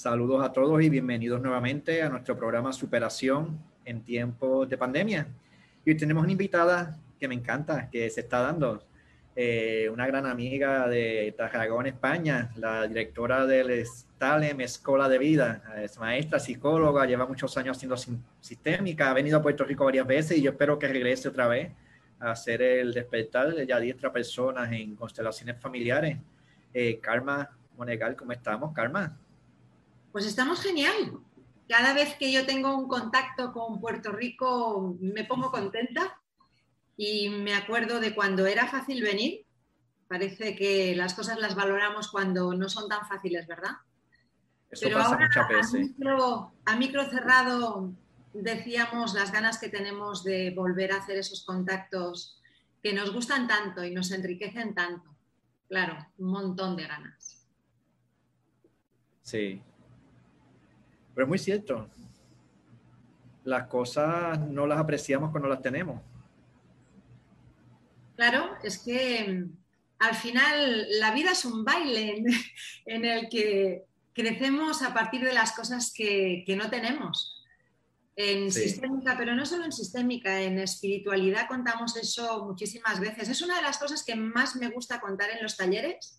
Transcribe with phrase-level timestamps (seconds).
[0.00, 5.26] Saludos a todos y bienvenidos nuevamente a nuestro programa Superación en tiempos de pandemia.
[5.84, 8.82] Y hoy tenemos una invitada que me encanta, que se está dando,
[9.36, 15.98] eh, una gran amiga de Tarragona, España, la directora del Stalem Escuela de Vida, es
[15.98, 17.98] maestra, psicóloga, lleva muchos años haciendo
[18.40, 21.72] sistémica, ha venido a Puerto Rico varias veces y yo espero que regrese otra vez
[22.20, 26.16] a hacer el despertar de ya diestra personas en constelaciones familiares.
[26.72, 29.14] Eh, Karma Monegal, ¿cómo estamos, Karma?
[30.12, 31.20] Pues estamos genial.
[31.68, 36.20] Cada vez que yo tengo un contacto con Puerto Rico me pongo contenta
[36.96, 39.46] y me acuerdo de cuando era fácil venir.
[40.08, 43.76] Parece que las cosas las valoramos cuando no son tan fáciles, ¿verdad?
[44.68, 45.74] Pasa muchas veces.
[45.74, 47.92] A micro, a micro cerrado
[48.32, 52.40] decíamos las ganas que tenemos de volver a hacer esos contactos
[52.82, 55.14] que nos gustan tanto y nos enriquecen tanto.
[55.68, 57.46] Claro, un montón de ganas.
[59.22, 59.62] Sí,
[61.20, 61.86] pero es muy cierto.
[63.44, 66.00] Las cosas no las apreciamos cuando las tenemos.
[68.16, 69.52] Claro, es que mm,
[69.98, 72.24] al final la vida es un baile
[72.86, 77.44] en, el que crecemos a partir de las cosas que, no tenemos.
[78.16, 83.28] En sistémica, pero no solo en sistémica, en espiritualidad contamos eso muchísimas veces.
[83.28, 86.18] Es una de las cosas que más me gusta contar en los talleres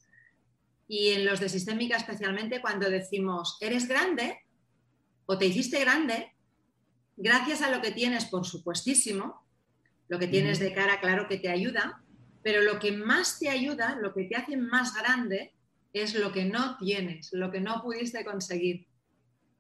[0.88, 4.38] y en los de sistémica especialmente cuando decimos, eres grande
[5.32, 6.34] o te hiciste grande
[7.16, 9.42] gracias a lo que tienes, por supuestísimo,
[10.10, 12.04] lo que tienes de cara, claro que te ayuda,
[12.44, 15.54] pero lo que más te ayuda, lo que te hace más grande,
[15.94, 18.88] es lo que no tienes, lo que no pudiste conseguir.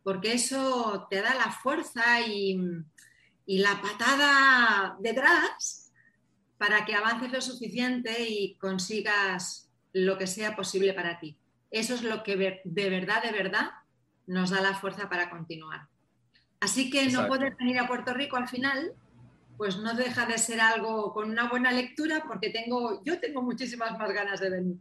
[0.03, 2.59] Porque eso te da la fuerza y,
[3.45, 5.94] y la patada detrás
[6.58, 11.38] para que avances lo suficiente y consigas lo que sea posible para ti.
[11.69, 13.72] Eso es lo que de verdad, de verdad
[14.27, 15.88] nos da la fuerza para continuar.
[16.59, 18.94] Así que no poder venir a Puerto Rico al final,
[19.58, 23.98] pues no deja de ser algo con una buena lectura porque tengo, yo tengo muchísimas
[23.98, 24.77] más ganas de venir.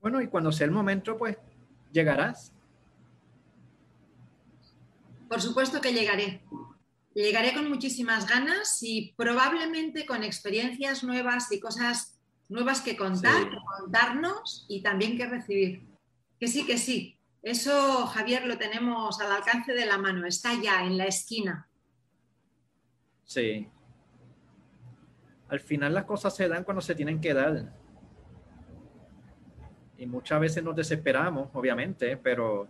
[0.00, 1.36] Bueno, y cuando sea el momento, pues
[1.92, 2.52] llegarás.
[5.28, 6.42] Por supuesto que llegaré.
[7.14, 12.18] Llegaré con muchísimas ganas y probablemente con experiencias nuevas y cosas
[12.48, 15.89] nuevas que contar, que contarnos y también que recibir.
[16.40, 17.18] Que sí, que sí.
[17.42, 20.26] Eso, Javier, lo tenemos al alcance de la mano.
[20.26, 21.68] Está ya en la esquina.
[23.24, 23.68] Sí.
[25.48, 27.74] Al final las cosas se dan cuando se tienen que dar.
[29.98, 32.68] Y muchas veces nos desesperamos, obviamente, pero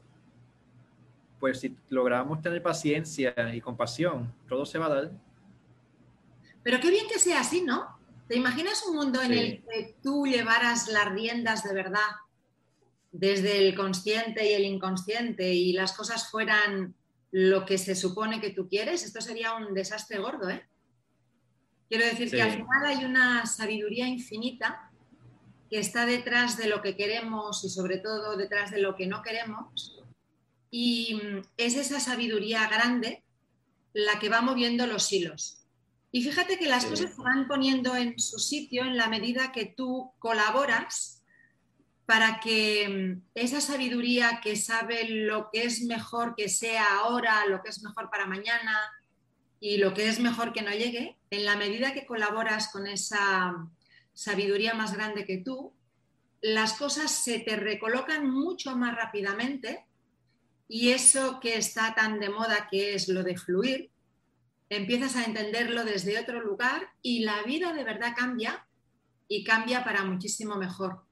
[1.38, 5.10] pues si logramos tener paciencia y compasión, todo se va a dar.
[6.62, 7.98] Pero qué bien que sea así, ¿no?
[8.26, 12.00] ¿Te imaginas un mundo en el que tú llevaras las riendas de verdad
[13.12, 16.94] desde el consciente y el inconsciente y las cosas fueran
[17.32, 20.66] lo que se supone que tú quieres, esto sería un desastre gordo, ¿eh?
[21.88, 24.92] Quiero decir que al final hay una sabiduría infinita
[25.68, 29.22] que está detrás de lo que queremos y sobre todo detrás de lo que no
[29.22, 30.00] queremos.
[30.70, 31.20] Y
[31.56, 33.24] es esa sabiduría grande
[33.92, 35.64] la que va moviendo los hilos.
[36.12, 39.66] Y fíjate que las cosas se van poniendo en su sitio en la medida que
[39.66, 41.19] tú colaboras
[42.10, 47.62] para que mm, esa sabiduría que sabe lo que es mejor que sea ahora, lo
[47.62, 48.76] que es mejor para mañana
[49.60, 53.54] y lo que es mejor que no llegue, en la medida que colaboras con esa
[54.12, 55.72] sabiduría más grande que tú,
[56.40, 59.86] las cosas se te recolocan mucho más rápidamente
[60.66, 63.92] y eso que está tan de moda que es lo de fluir,
[64.68, 68.66] empiezas a entenderlo desde otro lugar y la vida de verdad cambia
[69.28, 71.08] y cambia para muchísimo mejor.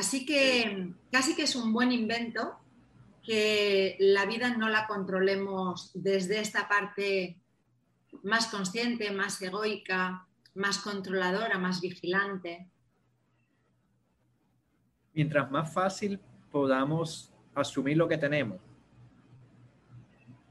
[0.00, 2.58] Así que casi que es un buen invento
[3.22, 7.36] que la vida no la controlemos desde esta parte
[8.22, 12.66] más consciente, más egoica, más controladora, más vigilante.
[15.12, 16.18] Mientras más fácil
[16.50, 18.58] podamos asumir lo que tenemos,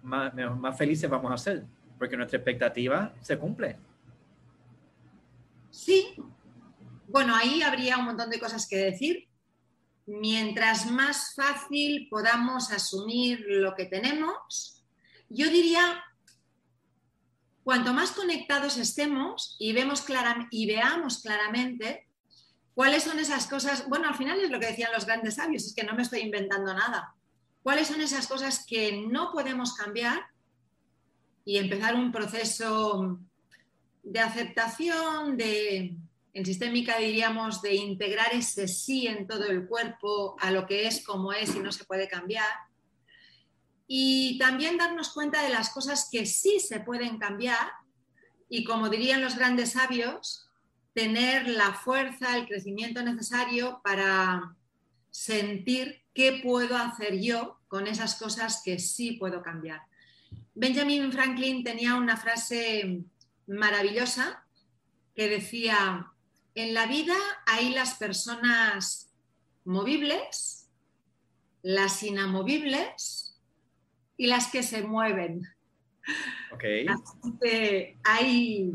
[0.03, 1.65] más, más felices vamos a ser,
[1.97, 3.79] porque nuestra expectativa se cumple.
[5.71, 6.13] Sí,
[7.07, 9.28] bueno, ahí habría un montón de cosas que decir,
[10.09, 14.83] mientras más fácil podamos asumir lo que tenemos,
[15.29, 16.03] yo diría,
[17.63, 20.03] cuanto más conectados estemos y, vemos
[20.49, 22.07] y veamos claramente
[22.73, 25.75] cuáles son esas cosas, bueno, al final es lo que decían los grandes sabios, es
[25.75, 27.13] que no me estoy inventando nada,
[27.61, 30.25] cuáles son esas cosas que no podemos cambiar
[31.45, 33.19] y empezar un proceso
[34.01, 35.95] de aceptación, de
[36.33, 41.03] En sistémica diríamos de integrar ese sí en todo el cuerpo a lo que es
[41.03, 42.49] como es y no se puede cambiar.
[43.87, 47.67] Y también darnos cuenta de las cosas que sí se pueden cambiar
[48.47, 50.47] y como dirían los grandes sabios,
[50.93, 54.55] tener la fuerza, el crecimiento necesario para
[55.11, 59.81] sentir qué puedo hacer yo con esas cosas que sí puedo cambiar.
[60.55, 63.03] Benjamin Franklin tenía una frase
[63.47, 64.45] maravillosa
[65.15, 66.11] que decía,
[66.59, 67.15] en la vida
[67.45, 69.13] hay las personas
[69.65, 70.69] movibles,
[71.61, 73.39] las inamovibles
[74.17, 75.47] y las que se mueven.
[76.51, 76.87] Okay.
[78.03, 78.73] hay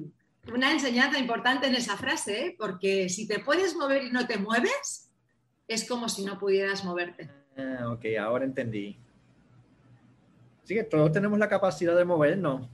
[0.52, 2.56] una enseñanza importante en esa frase, ¿eh?
[2.56, 5.10] porque si te puedes mover y no te mueves,
[5.66, 7.30] es como si no pudieras moverte.
[7.56, 8.96] Ah, ok, ahora entendí.
[10.64, 12.68] Sí, que todos tenemos la capacidad de movernos,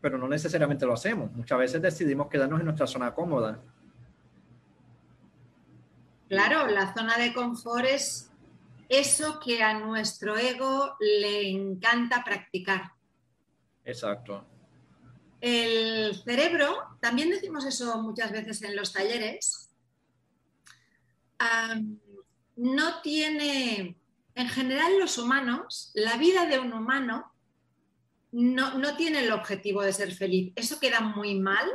[0.00, 1.32] pero no necesariamente lo hacemos.
[1.32, 3.60] Muchas veces decidimos quedarnos en nuestra zona cómoda.
[6.28, 8.30] Claro, la zona de confort es
[8.88, 12.92] eso que a nuestro ego le encanta practicar.
[13.84, 14.44] Exacto.
[15.40, 19.70] El cerebro, también decimos eso muchas veces en los talleres,
[22.56, 23.96] no tiene,
[24.34, 27.32] en general los humanos, la vida de un humano
[28.32, 30.52] no, no, tiene el objetivo de ser feliz.
[30.56, 31.66] Eso queda muy mal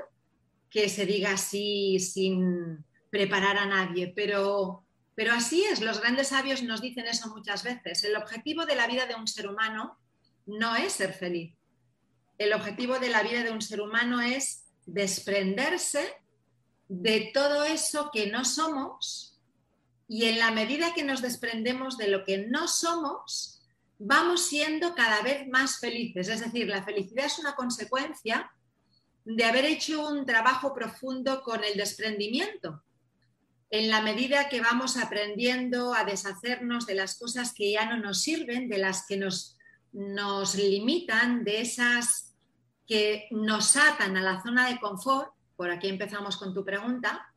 [0.70, 6.64] que se diga así sin preparar a nadie, pero, pero así es, los grandes sabios
[6.64, 8.04] nos dicen eso muchas veces.
[8.04, 10.00] El objetivo de la vida de un ser humano
[10.48, 11.54] no es ser feliz
[12.42, 16.16] el objetivo de la vida de un ser humano es desprenderse
[16.88, 19.40] de todo eso que no somos
[20.08, 23.62] y en la medida que nos desprendemos de lo que no somos,
[24.00, 26.28] vamos siendo cada vez más felices.
[26.30, 28.52] Es decir, la felicidad es una consecuencia
[29.24, 32.84] de haber hecho un trabajo profundo con el desprendimiento.
[33.72, 38.22] En la medida que vamos aprendiendo a deshacernos de las cosas que ya no nos
[38.22, 39.58] sirven, de las que nos,
[39.94, 42.36] nos limitan, de esas
[42.86, 47.34] que nos atan a la zona de confort, por aquí empezamos con tu pregunta,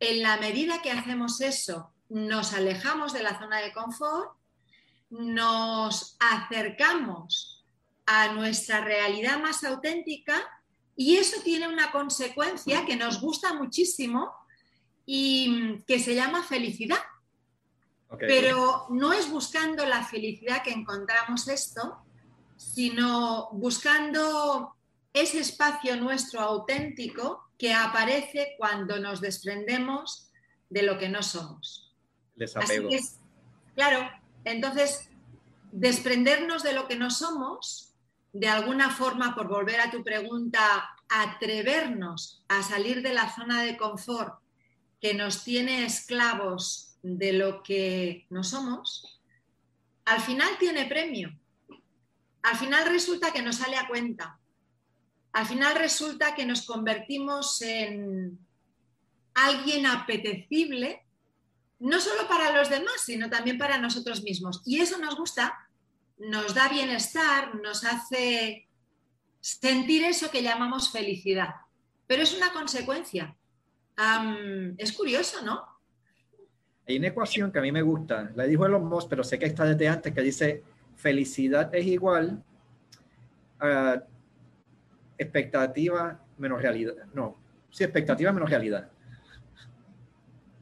[0.00, 4.32] en la medida que hacemos eso, nos alejamos de la zona de confort,
[5.10, 7.64] nos acercamos
[8.06, 10.34] a nuestra realidad más auténtica
[10.96, 14.32] y eso tiene una consecuencia que nos gusta muchísimo
[15.12, 17.00] y que se llama felicidad.
[18.16, 21.98] Pero no es buscando la felicidad que encontramos esto,
[22.56, 24.76] sino buscando
[25.12, 30.30] ese espacio nuestro auténtico que aparece cuando nos desprendemos
[30.68, 31.92] de lo que no somos.
[32.36, 32.88] Desapego.
[33.74, 34.08] claro,
[34.44, 35.10] entonces,
[35.72, 37.94] desprendernos de lo que no somos,
[38.32, 43.76] de alguna forma, por volver a tu pregunta, atrevernos a salir de la zona de
[43.76, 44.40] confort
[45.00, 49.20] que nos tiene esclavos de lo que no somos,
[50.04, 51.36] al final tiene premio.
[52.42, 54.40] Al final resulta que nos sale a cuenta
[55.32, 58.38] al final resulta que nos convertimos en
[59.34, 61.04] alguien apetecible,
[61.78, 64.62] no solo para los demás, sino también para nosotros mismos.
[64.66, 65.56] Y eso nos gusta,
[66.18, 68.68] nos da bienestar, nos hace
[69.40, 71.54] sentir eso que llamamos felicidad.
[72.06, 73.36] Pero es una consecuencia.
[74.78, 75.64] Es curioso, ¿no?
[76.86, 79.46] Hay una ecuación que a mí me gusta, la dijo Elon Musk, pero sé que
[79.46, 80.64] está desde antes, que dice
[80.96, 82.42] felicidad es igual
[83.60, 84.02] a
[85.16, 86.94] expectativa menos realidad.
[87.14, 87.36] No,
[87.70, 88.90] sí, expectativa menos realidad.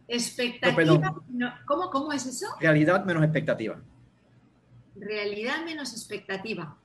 [0.06, 1.14] Expectativa,
[1.66, 2.46] ¿cómo, ¿cómo es eso?
[2.60, 3.80] Realidad menos expectativa.
[4.96, 6.76] Realidad menos expectativa.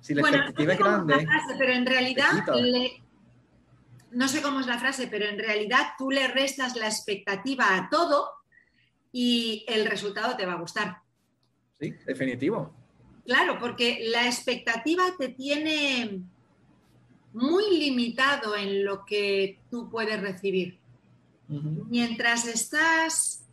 [0.00, 1.26] Si la expectativa es grande.
[1.58, 2.44] pero en realidad,
[4.12, 7.88] no sé cómo es la frase, pero en realidad tú le restas la expectativa a
[7.90, 8.28] todo
[9.10, 10.98] y el resultado te va a gustar.
[11.78, 12.74] Sí, definitivo.
[13.24, 16.22] Claro, porque la expectativa te tiene
[17.32, 20.78] muy limitado en lo que tú puedes recibir.
[21.48, 23.44] Mientras estás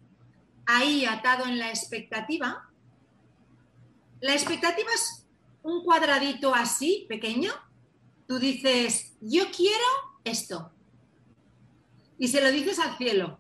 [0.65, 2.69] ahí atado en la expectativa,
[4.21, 5.27] la expectativa es
[5.63, 7.51] un cuadradito así, pequeño.
[8.25, 10.71] Tú dices, yo quiero esto.
[12.17, 13.39] Y se lo dices al cielo.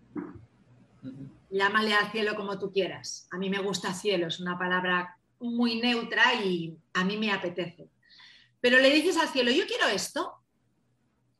[1.49, 3.27] Llámale al cielo como tú quieras.
[3.31, 7.89] A mí me gusta cielo, es una palabra muy neutra y a mí me apetece.
[8.61, 10.39] Pero le dices al cielo, yo quiero esto,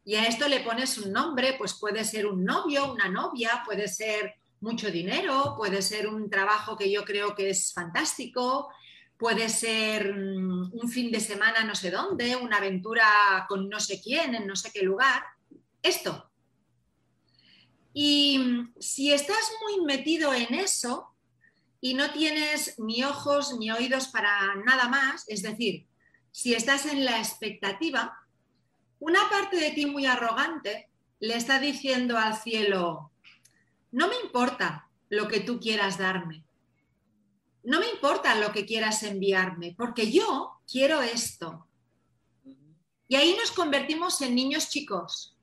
[0.06, 3.88] y a esto le pones un nombre, pues puede ser un novio, una novia, puede
[3.88, 8.70] ser mucho dinero, puede ser un trabajo que yo creo que es fantástico,
[9.20, 14.02] puede ser mm, un fin de semana no sé dónde, una aventura con no sé
[14.02, 15.22] quién, en no sé qué lugar.
[15.84, 16.32] Esto.
[17.94, 18.40] Y
[18.80, 21.14] si estás muy metido en eso
[21.82, 25.86] y no tienes ni ojos ni oídos para nada más, es decir,
[26.32, 28.18] si estás en la expectativa,
[29.00, 33.12] una parte de ti muy arrogante le está diciendo al cielo,
[33.92, 36.46] no me importa lo que tú quieras darme,
[37.70, 41.68] no me importa lo que quieras enviarme, porque yo quiero esto.
[43.08, 45.38] Y ahí nos convertimos en niños chicos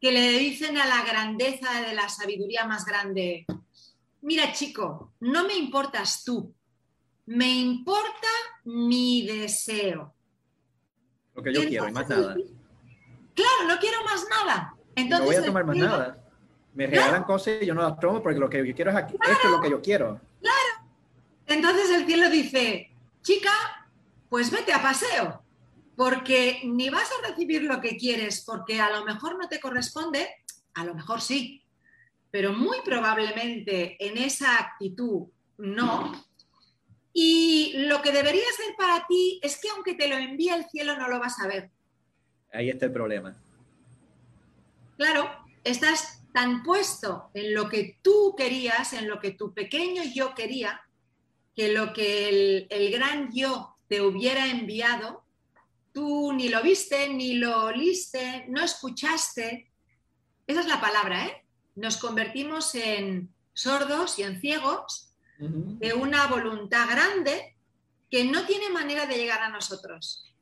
[0.00, 3.44] que le dicen a la grandeza de la sabiduría más grande,
[4.22, 6.54] mira chico, no me importas tú,
[7.26, 8.28] me importa
[8.64, 10.14] mi deseo.
[11.34, 12.34] Lo que yo quiero y más nada.
[13.34, 14.74] Claro, no quiero más nada.
[14.96, 16.24] Entonces, no voy a tomar más nada.
[16.72, 19.16] Me regalan cosas y yo no las tomo porque lo que yo quiero es aquí.
[19.20, 20.18] Esto es lo que yo quiero.
[20.40, 20.61] Claro.
[21.52, 22.90] Entonces el cielo dice,
[23.20, 23.52] chica,
[24.30, 25.44] pues vete a paseo,
[25.96, 30.28] porque ni vas a recibir lo que quieres porque a lo mejor no te corresponde,
[30.74, 31.62] a lo mejor sí,
[32.30, 35.28] pero muy probablemente en esa actitud
[35.58, 36.12] no.
[37.12, 40.96] Y lo que debería ser para ti es que aunque te lo envíe el cielo
[40.96, 41.70] no lo vas a ver.
[42.50, 43.36] Ahí está el problema.
[44.96, 45.30] Claro,
[45.62, 50.80] estás tan puesto en lo que tú querías, en lo que tu pequeño yo quería,
[51.54, 55.24] que lo que el, el gran yo te hubiera enviado,
[55.92, 59.70] tú ni lo viste, ni lo oliste, no escuchaste.
[60.46, 61.44] Esa es la palabra, ¿eh?
[61.74, 67.56] Nos convertimos en sordos y en ciegos de una voluntad grande
[68.10, 70.32] que no tiene manera de llegar a nosotros.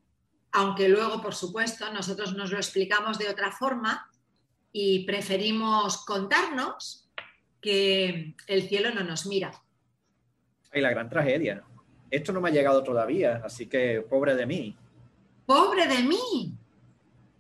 [0.52, 4.10] Aunque luego, por supuesto, nosotros nos lo explicamos de otra forma
[4.72, 7.08] y preferimos contarnos
[7.60, 9.52] que el cielo no nos mira.
[10.72, 11.62] Y la gran tragedia.
[12.10, 14.76] Esto no me ha llegado todavía, así que pobre de mí.
[15.46, 16.54] Pobre de mí.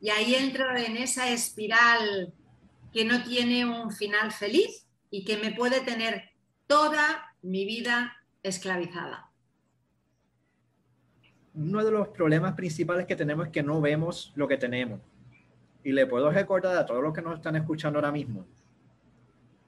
[0.00, 2.32] Y ahí entro en esa espiral
[2.92, 6.30] que no tiene un final feliz y que me puede tener
[6.66, 9.30] toda mi vida esclavizada.
[11.54, 15.00] Uno de los problemas principales que tenemos es que no vemos lo que tenemos.
[15.82, 18.46] Y le puedo recordar a todos los que nos están escuchando ahora mismo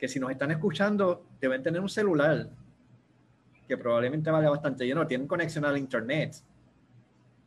[0.03, 2.49] que si nos están escuchando deben tener un celular
[3.73, 6.37] que probablemente vaya bastante lleno, tienen conexión al internet,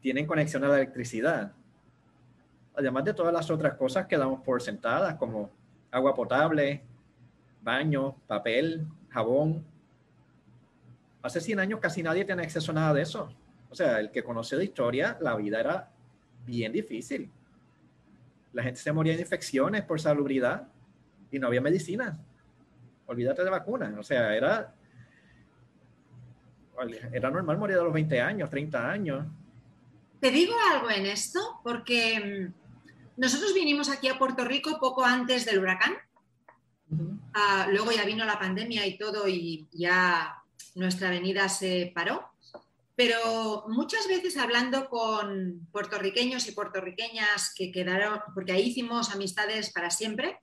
[0.01, 1.51] tienen conexión a la electricidad,
[2.75, 5.51] además de todas las otras cosas que damos por sentadas como
[5.91, 6.82] agua potable,
[7.62, 9.63] baño, papel, jabón,
[11.25, 13.34] Hace 100 años casi nadie tiene acceso a nada de eso.
[13.72, 15.89] O sea, el que conoce de historia, la vida era
[16.46, 17.32] bien difícil.
[18.53, 20.67] La gente se moría de infecciones por salubridad
[21.32, 22.15] y no había medicina.
[23.08, 23.98] Olvídate de vacunas.
[23.98, 24.75] O sea, era,
[27.12, 29.25] era normal morir a los 20 años, 30 años.
[30.20, 35.46] Te digo algo en esto, porque mm, nosotros vinimos aquí a Puerto Rico poco antes
[35.46, 35.94] del huracán.
[37.34, 40.41] Ah, luego ya vino la pandemia y todo y ya
[40.75, 42.29] nuestra avenida se paró,
[42.96, 49.89] pero muchas veces hablando con puertorriqueños y puertorriqueñas que quedaron, porque ahí hicimos amistades para
[49.89, 50.39] siempre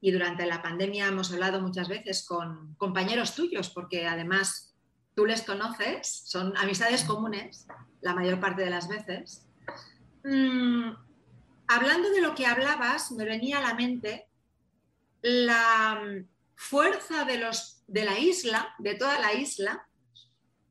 [0.00, 4.71] y durante la pandemia hemos hablado muchas veces con compañeros tuyos, porque además
[5.14, 7.66] tú les conoces, son amistades comunes
[8.00, 9.46] la mayor parte de las veces.
[10.24, 10.92] Mm,
[11.68, 14.26] hablando de lo que hablabas, me venía a la mente
[15.22, 16.00] la
[16.56, 19.86] fuerza de, los, de la isla, de toda la isla,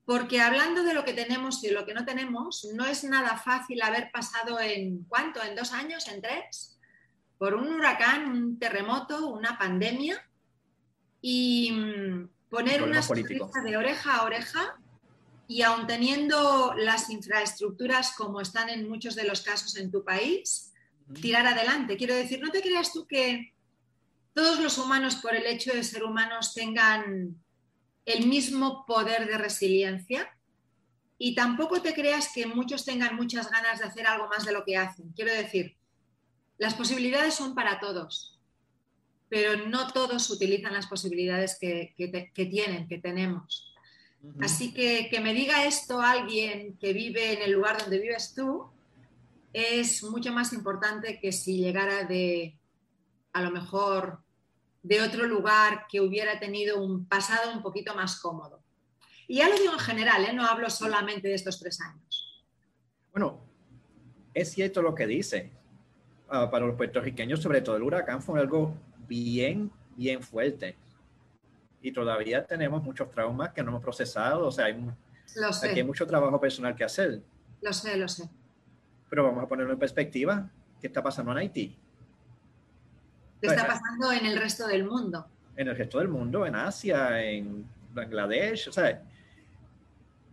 [0.05, 3.38] porque hablando de lo que tenemos y de lo que no tenemos, no es nada
[3.38, 6.77] fácil haber pasado en cuánto, en dos años, en tres,
[7.38, 10.21] por un huracán, un terremoto, una pandemia,
[11.21, 14.77] y mm, poner una sonrisa de oreja a oreja
[15.48, 20.74] y aun teniendo las infraestructuras como están en muchos de los casos en tu país,
[21.22, 21.96] tirar adelante.
[21.96, 23.53] Quiero decir, no te creas tú que
[24.34, 27.41] todos los humanos, por el hecho de ser humanos, tengan
[28.05, 30.29] el mismo poder de resiliencia
[31.17, 34.65] y tampoco te creas que muchos tengan muchas ganas de hacer algo más de lo
[34.65, 35.13] que hacen.
[35.15, 35.77] Quiero decir,
[36.58, 38.40] las posibilidades son para todos,
[39.31, 41.93] pero no todos utilizan las posibilidades que,
[42.35, 43.73] tienen, que tenemos.
[44.41, 48.69] Así que que me diga esto alguien que vive en el lugar donde vives tú
[49.53, 52.59] es mucho más importante que si llegara de,
[53.31, 54.19] a lo mejor
[54.83, 58.61] de otro lugar que hubiera tenido un pasado un poquito más cómodo.
[59.29, 60.33] Y ya lo digo en general, ¿eh?
[60.33, 62.43] no hablo solamente de estos tres años.
[63.13, 63.39] Bueno,
[64.33, 65.53] es cierto lo que dice.
[66.27, 68.75] Ah, para los puertorriqueños, sobre todo el huracán, fue algo
[69.12, 70.77] bien, bien fuerte.
[71.82, 74.48] Y todavía tenemos muchos traumas que no hemos procesado.
[74.48, 74.74] O sea, hay,
[75.63, 77.22] Aquí hay mucho trabajo personal que hacer.
[77.62, 78.30] Lo sé, lo sé.
[79.10, 80.50] Pero vamos a ponerlo en perspectiva.
[80.80, 81.77] ¿Qué está pasando en Haití?
[83.41, 85.27] ¿Qué está pasando en el resto del mundo?
[85.58, 89.03] En el resto del mundo, en Asia, en Bangladesh, o sea,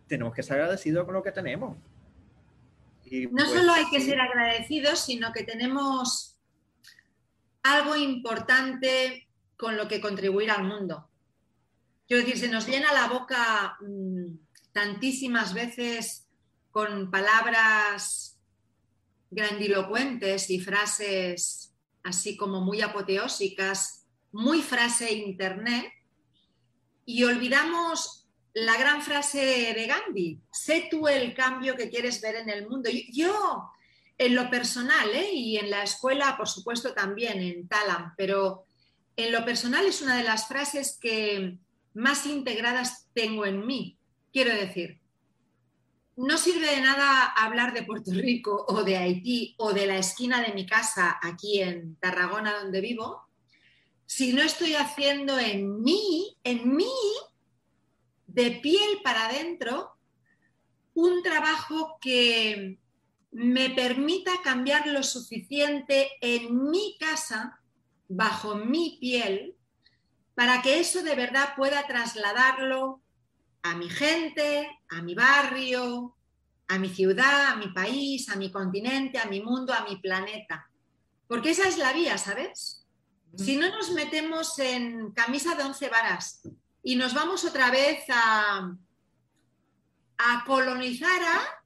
[0.07, 1.75] tenemos que ser agradecidos con lo que tenemos.
[1.75, 6.38] no pues solo hay que ser agradecidos, sino que tenemos
[7.63, 11.09] algo importante con lo que contribuir al mundo.
[12.07, 14.37] Quiero decir, se nos llena la boca mm,
[14.71, 16.27] tantísimas veces
[16.71, 18.39] con palabras
[19.29, 21.73] grandilocuentes y frases
[22.03, 25.91] así como muy apoteósicas, muy frase internet,
[27.05, 32.49] y olvidamos la gran frase de Gandhi, sé tú el cambio que quieres ver en
[32.49, 32.89] el mundo.
[33.11, 33.69] Yo,
[34.19, 35.31] en lo personal, ¿eh?
[35.33, 38.65] y en la escuela, por supuesto, también, en Talam, pero
[39.15, 41.57] en lo personal es una de las frases que
[41.93, 43.97] más integradas tengo en mí.
[44.33, 44.99] Quiero decir,
[46.17, 50.41] no sirve de nada hablar de Puerto Rico o de Haití o de la esquina
[50.41, 53.21] de mi casa aquí en Tarragona donde vivo,
[54.05, 56.91] si no estoy haciendo en mí, en mí,
[58.27, 59.93] de piel para adentro,
[60.93, 62.79] un trabajo que
[63.31, 67.59] me permita cambiar lo suficiente en mi casa,
[68.07, 69.55] bajo mi piel,
[70.33, 73.01] para que eso de verdad pueda trasladarlo
[73.61, 76.15] a mi gente, a mi barrio,
[76.67, 80.69] a mi ciudad, a mi país, a mi continente, a mi mundo, a mi planeta.
[81.27, 82.85] Porque esa es la vía, ¿sabes?
[83.35, 86.41] Si no nos metemos en camisa de once varas
[86.81, 88.75] y nos vamos otra vez a,
[90.17, 91.58] a colonizar a,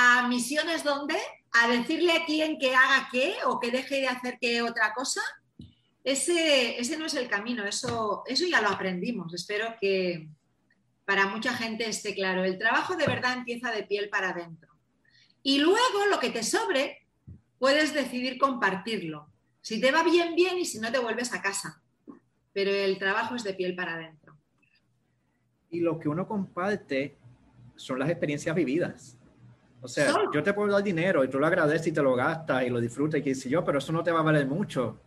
[0.00, 1.16] a misiones donde,
[1.50, 5.20] a decirle a quién que haga qué o que deje de hacer qué otra cosa,
[6.04, 9.34] ese, ese no es el camino, eso, eso ya lo aprendimos.
[9.34, 10.28] Espero que,
[11.04, 12.44] para mucha gente esté claro.
[12.44, 14.72] El trabajo de verdad empieza de piel para adentro.
[15.42, 17.04] Y luego lo que te sobre,
[17.58, 19.28] puedes decidir compartirlo.
[19.60, 21.82] Si te va bien, bien, y si no, te vuelves a casa.
[22.52, 24.36] Pero el trabajo es de piel para adentro.
[25.70, 27.16] Y lo que uno comparte
[27.74, 29.17] son las experiencias vividas.
[29.80, 32.64] O sea, yo te puedo dar dinero y tú lo agradeces y te lo gastas
[32.64, 34.98] y lo disfrutas y qué sé yo, pero eso no te va a valer mucho.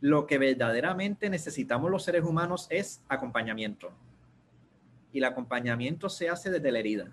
[0.00, 3.90] Lo que verdaderamente necesitamos los seres humanos es acompañamiento
[5.12, 7.08] y el acompañamiento se hace desde la herida.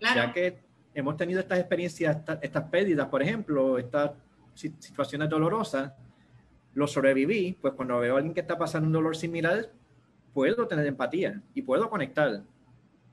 [0.00, 0.58] Ya que
[0.94, 4.12] hemos tenido estas experiencias, estas, pérdidas, por ejemplo, estas
[4.54, 5.92] situaciones dolorosas,
[6.74, 9.70] lo sobreviví, pues cuando veo a alguien que está pasando un dolor similar,
[10.32, 12.42] puedo tener empatía y puedo conectar.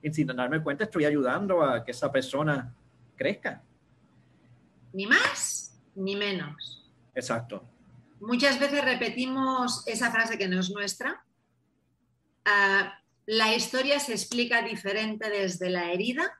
[0.02, 2.74] Y sin darme cuenta, estoy ayudando a que esa persona
[3.16, 3.62] crezca.
[4.92, 6.90] Ni más ni menos.
[7.14, 7.64] Exacto.
[8.20, 11.24] Muchas veces repetimos esa frase que no es nuestra.
[12.46, 12.88] Uh,
[13.26, 16.38] la historia se explica diferente desde la herida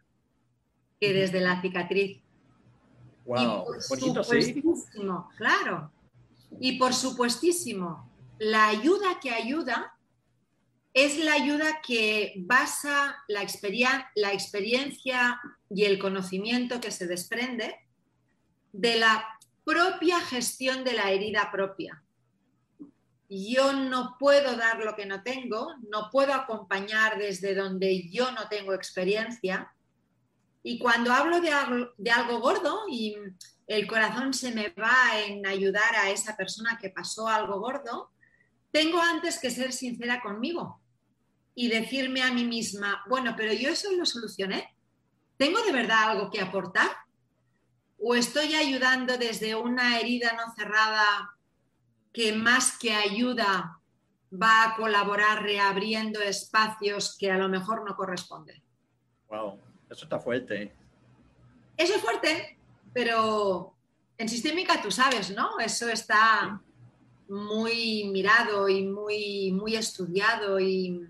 [1.00, 2.20] que desde la cicatriz.
[3.24, 5.90] Wow, y por supuestísimo, claro.
[6.60, 9.94] Y por supuestísimo, la ayuda que ayuda
[10.94, 17.74] es la ayuda que basa la, experiencia y el conocimiento que se desprende
[18.72, 22.02] de la propia gestión de la herida propia
[23.34, 28.48] yo no puedo dar lo que no tengo, no puedo acompañar desde donde yo no
[28.48, 29.72] tengo experiencia.
[30.62, 33.16] Y cuando hablo de algo, gordo y
[33.66, 38.10] el corazón se me va en ayudar a esa persona que pasó algo gordo,
[38.70, 40.81] tengo antes que ser sincera conmigo
[41.54, 44.74] y decirme a mí misma, bueno, pero yo eso lo solucioné.
[45.36, 46.90] ¿Tengo de verdad algo que aportar?
[47.98, 51.36] ¿O estoy ayudando desde una herida no cerrada
[52.12, 53.80] que más que ayuda
[54.32, 58.62] va a colaborar reabriendo espacios que a lo mejor no corresponden.
[59.28, 59.58] Wow,
[59.90, 60.72] eso está fuerte.
[61.76, 62.58] Eso es fuerte,
[62.92, 63.74] pero
[64.16, 65.58] en sistémica tú sabes, ¿no?
[65.58, 66.60] Eso está
[67.28, 71.06] muy mirado y muy, muy estudiado y,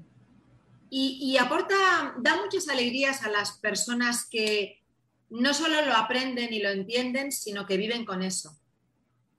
[0.94, 4.83] y, aporta, da muchas alegrías a las personas que
[5.31, 8.59] no solo lo aprenden y lo entienden, sino que viven con eso.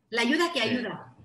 [0.10, 1.16] La ayuda que ayuda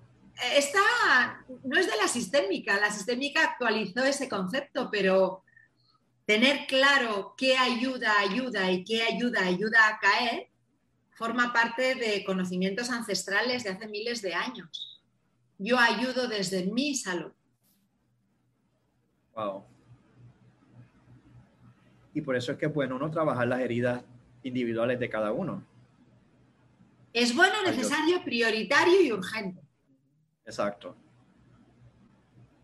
[0.55, 5.45] está, no es de la sistémica, la sistémica actualizó ese concepto, pero
[6.27, 10.51] tener claro qué ayuda ayuda y qué ayuda ayuda a caer
[11.14, 15.03] forma parte de conocimientos ancestrales de hace miles de años.
[15.57, 17.33] Yo ayudo desde mi salud.
[19.35, 19.78] Wow.
[22.19, 24.03] Y por eso es que es bueno no trabajar las heridas
[24.43, 25.63] individuales de cada uno.
[27.13, 29.63] Es bueno, necesario, prioritario y urgente.
[30.45, 30.97] Exacto.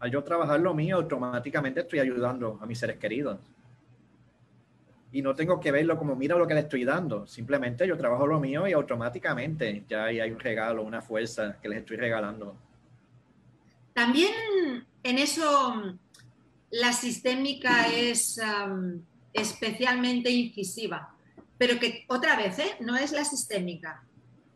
[0.00, 3.38] Al yo trabajar lo mío, automáticamente estoy ayudando a mis seres queridos.
[5.12, 7.24] Y no tengo que verlo como mira lo que le estoy dando.
[7.28, 11.78] Simplemente yo trabajo lo mío y automáticamente ya hay un regalo, una fuerza que les
[11.78, 12.56] estoy regalando.
[13.92, 14.34] También
[15.04, 15.96] en eso
[16.70, 18.40] la sistémica es
[19.34, 21.14] especialmente incisiva,
[21.58, 22.76] pero que otra vez, ¿eh?
[22.80, 24.06] no es la sistémica,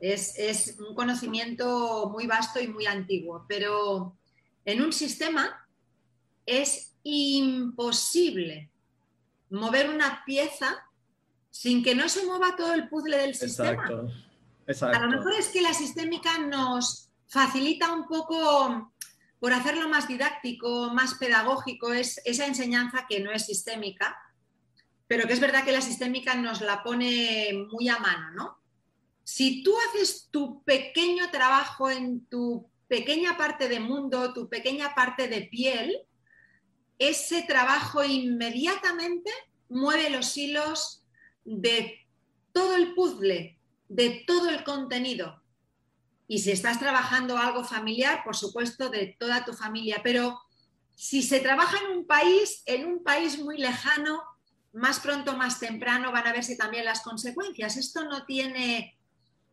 [0.00, 4.16] es, un conocimiento muy vasto y muy antiguo, pero
[4.64, 5.66] en un sistema
[6.46, 8.70] es imposible
[9.50, 10.84] mover una pieza
[11.50, 13.90] sin que no se mueva todo el puzzle del sistema.
[14.66, 14.96] Exacto.
[14.96, 18.92] A lo mejor es que la sistémica nos facilita un poco,
[19.40, 24.16] por hacerlo más didáctico, más pedagógico, es esa enseñanza que no es sistémica,
[25.08, 28.58] pero que es verdad que la sistémica nos la pone muy a mano, ¿no?
[29.24, 35.28] Si tú haces tu pequeño trabajo en tu pequeña parte de mundo, tu pequeña parte
[35.28, 35.98] de piel,
[36.98, 39.30] ese trabajo inmediatamente
[39.68, 41.04] mueve los hilos
[41.44, 42.06] de
[42.52, 45.42] todo el puzzle, de todo el contenido.
[46.26, 50.00] Y si estás trabajando algo familiar, por supuesto, de toda tu familia.
[50.02, 50.38] Pero
[50.94, 54.22] si se trabaja en un país, en un país muy lejano,
[54.78, 57.76] más pronto, más temprano van a verse también las consecuencias.
[57.76, 58.96] Esto no tiene,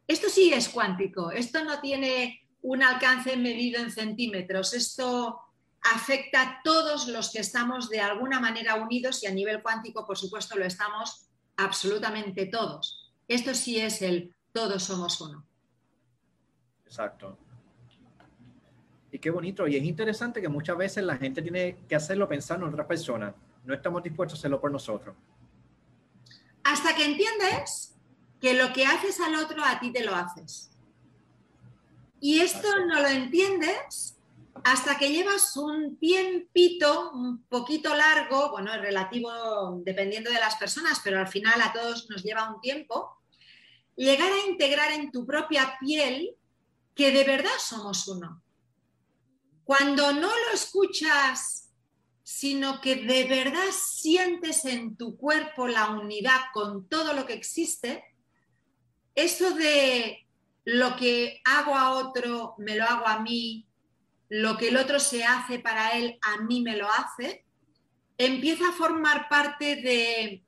[0.08, 5.40] esto sí es cuántico, esto no tiene un alcance medido en centímetros, esto
[5.94, 10.18] afecta a todos los que estamos de alguna manera unidos y a nivel cuántico, por
[10.18, 13.12] supuesto, lo estamos absolutamente todos.
[13.28, 15.46] Esto sí es el todos somos uno.
[16.86, 17.38] Exacto.
[19.12, 19.68] Y qué bonito.
[19.68, 23.34] Y es interesante que muchas veces la gente tiene que hacerlo pensando en otra persona
[23.66, 25.16] no estamos dispuestos a hacerlo por nosotros.
[26.64, 27.96] Hasta que entiendes
[28.40, 30.70] que lo que haces al otro a ti te lo haces.
[32.20, 34.16] Y esto no lo entiendes
[34.64, 41.02] hasta que llevas un tiempito un poquito largo, bueno, es relativo dependiendo de las personas,
[41.04, 43.22] pero al final a todos nos lleva un tiempo,
[43.96, 46.36] llegar a integrar en tu propia piel
[46.96, 48.42] que de verdad somos uno.
[49.66, 51.65] Cuando no lo escuchas
[52.26, 58.04] sino que de verdad sientes en tu cuerpo la unidad con todo lo que existe,
[59.14, 60.26] eso de
[60.64, 63.68] lo que hago a otro, me lo hago a mí,
[64.28, 67.46] lo que el otro se hace para él, a mí me lo hace,
[68.18, 70.44] empieza a formar parte de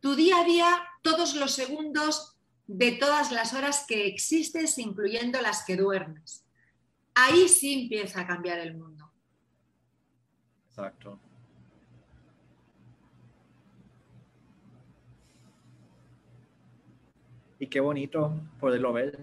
[0.00, 5.64] tu día a día, todos los segundos, de todas las horas que existes, incluyendo las
[5.64, 6.44] que duermes.
[7.14, 9.01] Ahí sí empieza a cambiar el mundo.
[10.72, 11.18] Exacto.
[17.58, 19.18] Y qué bonito poderlo ver.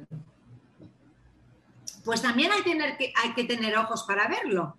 [2.06, 4.78] Pues también hay, tener que, hay que tener ojos para verlo.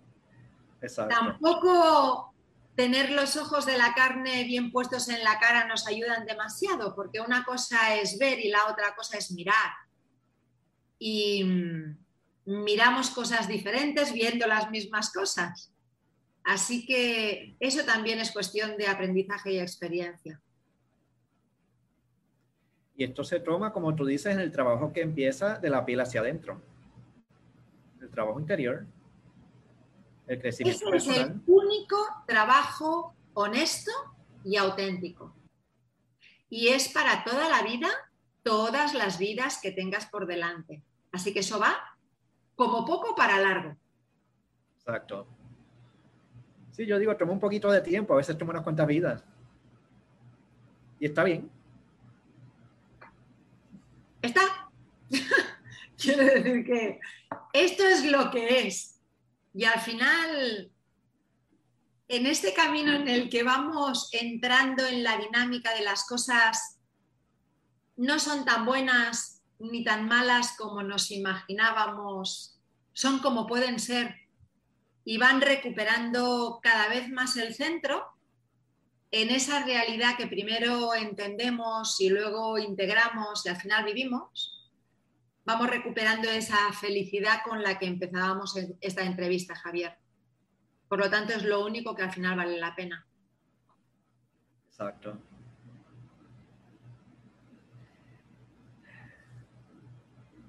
[0.81, 1.13] Exacto.
[1.13, 2.33] Tampoco
[2.75, 7.19] tener los ojos de la carne bien puestos en la cara nos ayudan demasiado, porque
[7.19, 9.73] una cosa es ver y la otra cosa es mirar.
[10.97, 11.97] Y mm,
[12.63, 15.70] miramos cosas diferentes viendo las mismas cosas.
[16.43, 20.41] Así que eso también es cuestión de aprendizaje y experiencia.
[22.95, 26.01] Y esto se toma, como tú dices, en el trabajo que empieza de la piel
[26.01, 26.61] hacia adentro.
[27.99, 28.85] El trabajo interior.
[30.27, 33.91] El crecimiento Ese es el único trabajo honesto
[34.43, 35.35] y auténtico.
[36.49, 37.89] Y es para toda la vida,
[38.43, 40.83] todas las vidas que tengas por delante.
[41.11, 41.75] Así que eso va
[42.55, 43.75] como poco para largo.
[44.77, 45.27] Exacto.
[46.71, 49.23] Sí, yo digo, toma un poquito de tiempo, a veces toma unas cuantas vidas.
[50.99, 51.49] Y está bien.
[54.21, 54.69] Está.
[55.97, 56.99] Quiero decir que
[57.53, 58.99] esto es lo que es.
[59.53, 60.71] Y al final,
[62.07, 66.79] en este camino en el que vamos entrando en la dinámica de las cosas,
[67.97, 72.59] no son tan buenas ni tan malas como nos imaginábamos,
[72.93, 74.20] son como pueden ser
[75.03, 78.05] y van recuperando cada vez más el centro
[79.11, 84.71] en esa realidad que primero entendemos y luego integramos y al final vivimos,
[85.43, 89.97] vamos recuperando esa felicidad con la que empezábamos esta entrevista, Javier.
[90.87, 93.05] Por lo tanto, es lo único que al final vale la pena.
[94.69, 95.30] Exacto.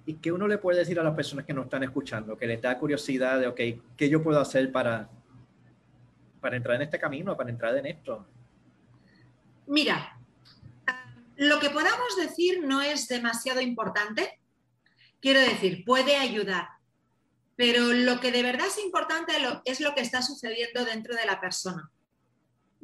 [0.04, 2.36] ¿Y qué uno le puede decir a las personas que nos están escuchando?
[2.36, 3.60] Que les da curiosidad de, ok,
[3.96, 5.08] ¿qué yo puedo hacer para,
[6.40, 8.26] para entrar en este camino, para entrar en esto?
[9.66, 10.18] Mira,
[11.36, 14.40] lo que podamos decir no es demasiado importante.
[15.20, 16.68] Quiero decir, puede ayudar,
[17.54, 19.32] pero lo que de verdad es importante
[19.64, 21.90] es lo que está sucediendo dentro de la persona.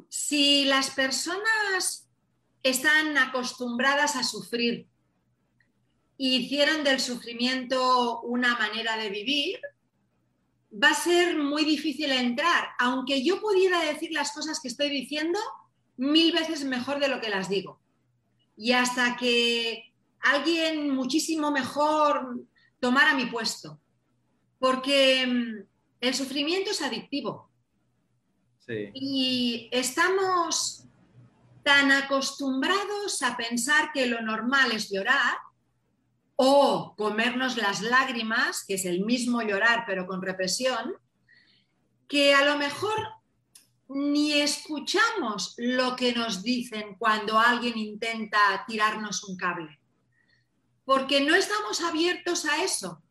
[0.08, 2.08] Si las personas
[2.62, 4.86] están acostumbradas a sufrir
[6.18, 9.60] hicieron del sufrimiento una manera de vivir,
[10.72, 15.38] va a ser muy difícil entrar, aunque yo pudiera decir las cosas que estoy diciendo
[15.96, 17.80] mil veces mejor de lo que las digo.
[18.56, 22.44] Y hasta que alguien muchísimo mejor
[22.80, 23.80] tomara mi puesto.
[24.58, 25.66] Porque mm,
[26.00, 27.48] el sufrimiento es adictivo.
[28.92, 30.84] Y estamos
[31.62, 35.38] tan acostumbrados a pensar que lo normal es llorar
[36.40, 40.94] o comernos las lágrimas, que es el mismo llorar pero con represión,
[42.06, 42.96] que a lo mejor
[43.88, 49.80] ni escuchamos lo que nos dicen cuando alguien intenta tirarnos un cable,
[50.84, 53.02] porque no estamos abiertos a eso,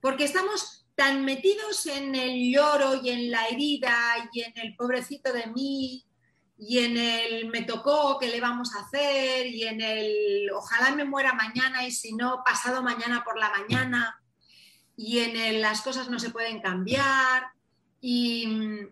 [0.00, 3.94] porque estamos tan metidos en el lloro y en la herida
[4.32, 6.06] y en el pobrecito de mí
[6.64, 9.48] y en el me tocó, ¿qué le vamos a hacer?
[9.48, 14.22] Y en el ojalá me muera mañana y si no, pasado mañana por la mañana.
[14.96, 17.48] Y en el las cosas no se pueden cambiar.
[18.00, 18.88] Y mm,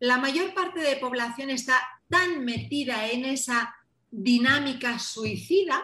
[0.00, 3.74] la mayor parte de población está tan metida en esa
[4.10, 5.82] dinámica suicida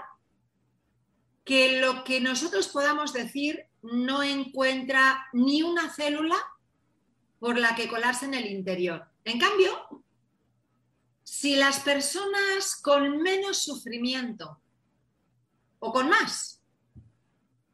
[1.43, 6.37] que lo que nosotros podamos decir no encuentra ni una célula
[7.39, 9.07] por la que colarse en el interior.
[9.25, 10.02] En cambio,
[11.23, 14.61] si las personas con menos sufrimiento
[15.79, 16.63] o con más,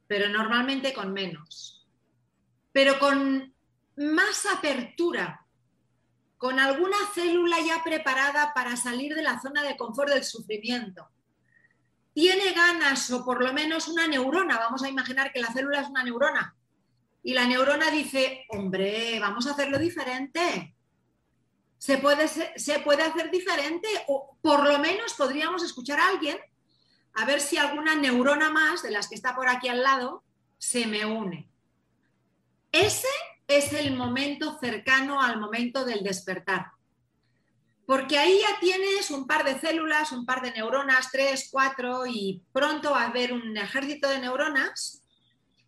[0.07, 1.87] pero normalmente con menos,
[2.73, 3.55] pero con
[3.97, 5.47] más apertura,
[6.37, 11.09] con alguna célula ya preparada para salir de la zona de confort del sufrimiento,
[12.15, 15.89] tiene ganas o por lo menos una neurona, vamos a imaginar que la célula es
[15.89, 16.57] una neurona,
[17.23, 20.75] y la neurona dice, hombre, vamos a hacerlo diferente,
[21.79, 26.39] se puede, se puede hacer diferente o por lo menos podríamos escuchar a alguien
[27.15, 30.23] a ver si alguna neurona más de las que está por aquí al lado
[30.59, 31.49] se me une.
[32.73, 33.09] Ese
[33.47, 36.73] es el momento cercano al momento del despertar.
[37.87, 42.43] Porque ahí ya tienes un par de células, un par de neuronas, tres, cuatro, y
[42.53, 45.03] pronto va a haber un ejército de neuronas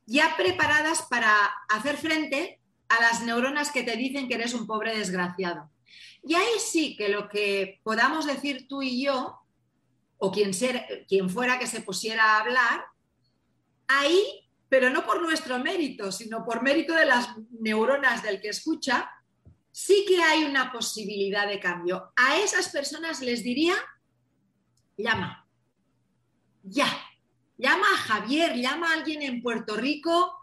[0.04, 1.34] ya preparadas para
[1.68, 5.70] hacer frente a las neuronas que te dicen que eres un pobre desgraciado.
[6.22, 9.38] Y ahí sí que lo que podamos decir tú y yo,
[10.18, 10.52] o quien,
[11.08, 12.84] quien fuera que se pusiera a hablar,
[13.88, 17.28] ahí, pero no por nuestro mérito, sino por mérito de las
[17.58, 19.10] neuronas del que escucha,
[19.72, 22.12] sí que hay una posibilidad de cambio.
[22.16, 23.74] A esas personas les diría,
[24.96, 25.48] llama,
[26.62, 26.86] ya,
[27.56, 30.36] llama a Javier, llama a alguien en Puerto Rico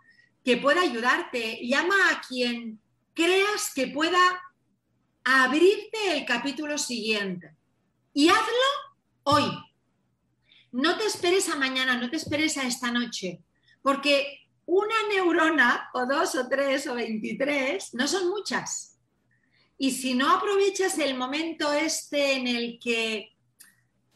[0.43, 2.81] que pueda ayudarte, llama a quien
[3.13, 4.41] creas que pueda
[5.29, 7.53] abrirte el capítulo siguiente
[8.13, 8.69] y hazlo
[9.23, 9.43] hoy.
[10.71, 13.41] No te esperes a mañana, no te esperes a esta noche,
[13.81, 18.97] porque una neurona o dos o tres o veintitrés no son muchas.
[19.77, 23.35] Y si no aprovechas el momento este en el que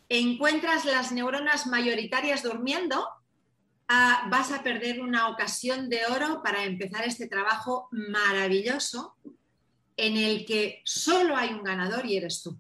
[0.08, 3.06] encuentras las neuronas mayoritarias durmiendo,
[3.90, 9.18] ah, vas a perder una ocasión de oro para empezar este trabajo maravilloso
[10.02, 12.58] en el que solo hay un ganador y eres tú.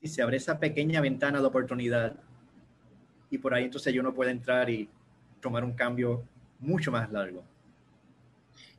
[0.00, 2.16] Si se abre esa pequeña ventana de oportunidad
[3.30, 4.88] y por ahí entonces yo no puedo entrar y
[5.40, 6.24] tomar un cambio
[6.58, 7.44] mucho más largo.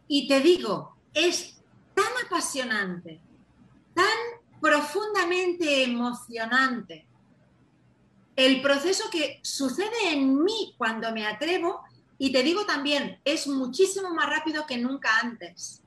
[0.08, 1.62] Y te digo, es
[1.94, 3.22] tan apasionante,
[3.94, 4.06] tan
[4.62, 7.08] profundamente emocionante
[8.36, 11.82] el proceso que sucede en mí cuando me atrevo
[12.18, 15.83] y te digo también, es muchísimo más rápido que nunca antes.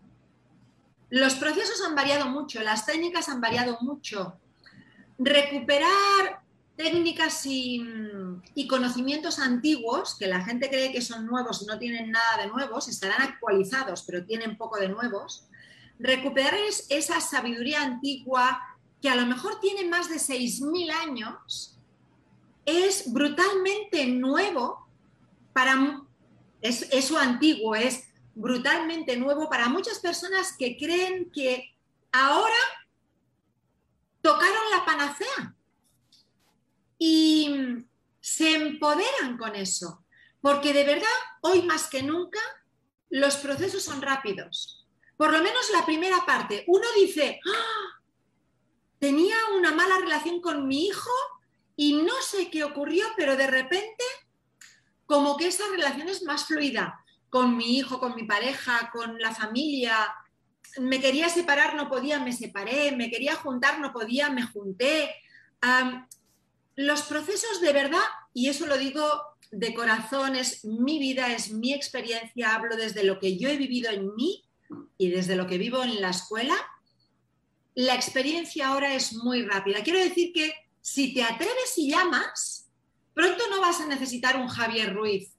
[1.10, 4.38] Los procesos han variado mucho, las técnicas han variado mucho.
[5.18, 6.42] Recuperar
[6.76, 7.80] técnicas y,
[8.68, 12.88] conocimientos antiguos, que la gente cree que son nuevos y no tienen nada de nuevos,
[12.88, 15.46] estarán actualizados, pero tienen poco de nuevos.
[15.98, 16.54] Recuperar
[16.90, 18.60] esa sabiduría antigua
[19.00, 21.78] que a lo mejor tiene más de 6.000 años,
[22.64, 24.86] es brutalmente nuevo
[25.52, 26.02] para...
[26.60, 31.74] Es, eso antiguo, es brutalmente nuevo para muchas personas que creen que
[32.12, 32.54] ahora
[34.20, 35.56] tocaron la panacea
[36.98, 37.50] y
[38.20, 40.04] se empoderan con eso,
[40.42, 42.40] porque de verdad, hoy más que nunca,
[43.08, 44.86] los procesos son rápidos.
[45.16, 46.64] Por lo menos la primera parte.
[46.66, 48.02] Uno dice, ¡Ah!
[48.98, 51.10] tenía una mala relación con mi hijo
[51.74, 54.04] y no sé qué ocurrió, pero de repente,
[55.06, 57.02] como que esa relación es más fluida
[57.36, 59.94] con mi hijo, con mi pareja, con la familia.
[60.78, 62.92] Me quería separar, no podía, me separé.
[62.92, 65.14] Me quería juntar, no podía, me junté.
[66.76, 69.06] los procesos de verdad, y eso lo digo
[69.50, 73.90] de corazón, es mi vida, es mi experiencia, hablo desde lo que yo he vivido
[73.90, 74.42] en mí
[74.96, 76.56] y desde lo que vivo en la escuela,
[77.74, 79.82] la experiencia ahora es muy rápida.
[79.82, 82.70] Quiero decir que si te atreves y llamas,
[83.12, 85.35] pronto no vas a necesitar un Javier Ruiz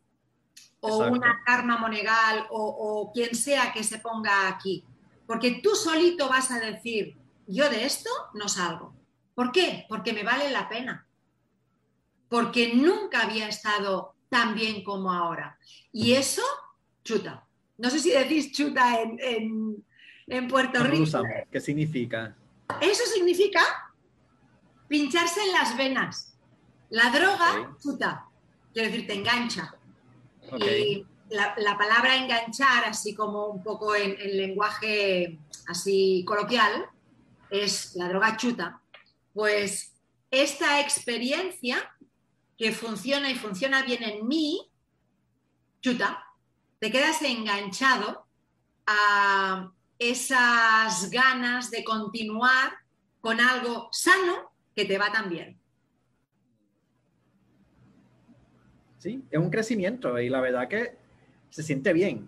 [0.82, 4.84] o una Karma Monegal o, o quien sea que se ponga aquí,
[5.26, 8.94] porque tú solito vas a decir, yo de esto no salgo.
[9.36, 9.86] ¿Por qué?
[9.90, 11.08] Porque me vale la pena
[12.30, 15.58] porque nunca había estado tan bien como ahora.
[15.92, 16.42] Y eso,
[17.04, 17.46] chuta.
[17.78, 19.84] No sé si decís chuta en,
[20.50, 21.22] Puerto Rico.
[21.50, 22.36] ¿Qué significa?
[22.82, 23.62] Eso significa
[24.88, 26.38] pincharse en las venas.
[26.90, 28.26] La droga, chuta,
[28.74, 29.74] quiero decir, te engancha.
[30.60, 36.86] Y la, palabra enganchar, así como un poco en, en lenguaje así coloquial,
[37.50, 38.82] es la droga chuta.
[39.34, 39.94] Pues
[40.32, 41.94] esta experiencia
[42.58, 44.70] que funciona y funciona bien en mí,
[45.82, 46.26] chuta,
[46.80, 48.26] te quedas enganchado
[48.86, 52.74] a esas ganas de continuar
[53.22, 55.60] con algo sano que te va tan bien.
[59.08, 60.98] Sí, es un crecimiento y la verdad que
[61.50, 62.28] se siente bien.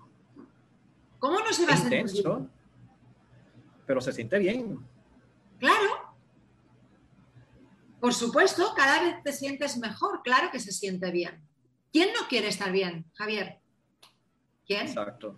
[1.19, 2.49] ¿Cómo no se va a sentir bien?
[3.85, 4.79] Pero se siente bien.
[5.59, 6.15] Claro,
[7.99, 11.41] por supuesto, cada vez te sientes mejor, claro que se siente bien.
[11.91, 13.57] ¿Quién no quiere estar bien, Javier?
[14.65, 14.87] ¿Quién?
[14.87, 15.35] Exacto.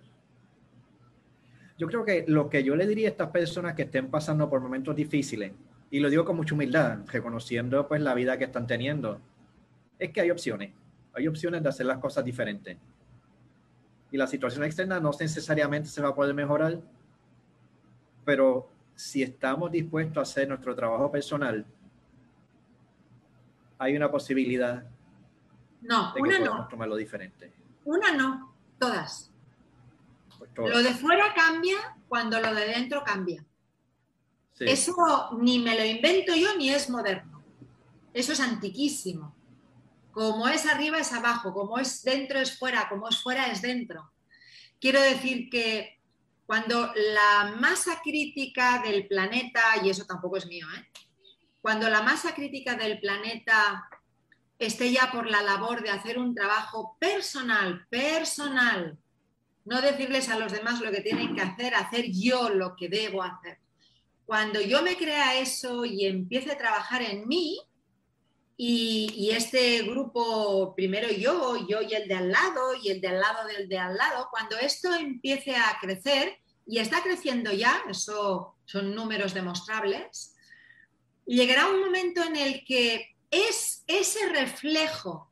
[1.76, 4.62] Yo creo que lo que yo le diría a estas personas que estén pasando por
[4.62, 5.54] momentos difíciles,
[5.90, 9.20] y lo digo con mucha humildad, reconociendo pues la vida que están teniendo,
[9.98, 10.81] es que hay opciones.
[11.14, 12.78] Hay opciones de hacer las cosas diferentes.
[14.12, 16.82] Y la situación externa no necesariamente se va a poder mejorar,
[18.26, 21.66] pero si estamos dispuestos a hacer nuestro trabajo personal,
[23.78, 24.84] hay una posibilidad
[25.82, 26.68] no, de que una no.
[26.68, 27.52] tomarlo diferente.
[27.86, 29.32] Una no, todas.
[30.38, 33.44] Pues lo de fuera cambia cuando lo de dentro cambia.
[34.60, 34.94] Eso
[35.40, 37.42] ni me lo invento yo ni es moderno.
[38.14, 39.34] Eso es antiquísimo.
[40.12, 44.12] Como es arriba es abajo, como es dentro es fuera, como es fuera es dentro.
[44.80, 46.00] Quiero decir que
[46.46, 50.86] cuando la masa crítica del planeta, y eso tampoco es mío, ¿eh?
[51.62, 53.88] cuando la masa crítica del planeta
[54.60, 58.98] esté ya por la labor de hacer un trabajo personal, personal,
[59.66, 63.24] no decirles a los demás lo que tienen que hacer, hacer yo lo que debo
[63.24, 63.60] hacer.
[64.26, 67.60] Cuando yo me crea eso y empiece a trabajar en mí,
[68.64, 73.20] y, este grupo, primero yo, yo y el de al lado, y el de al
[73.20, 78.56] lado del de al lado, cuando esto empiece a crecer, y está creciendo ya, eso
[78.66, 80.36] son números demostrables,
[81.26, 85.32] llegará un momento en el que es ese reflejo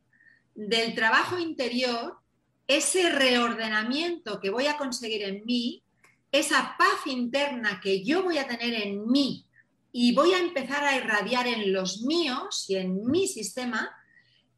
[0.55, 2.17] del trabajo interior,
[2.65, 5.83] ese reordenamiento que voy a conseguir en mí,
[6.31, 9.45] esa paz interna que yo voy a tener en mí
[9.91, 13.89] y voy a empezar a irradiar en los míos y en mi sistema,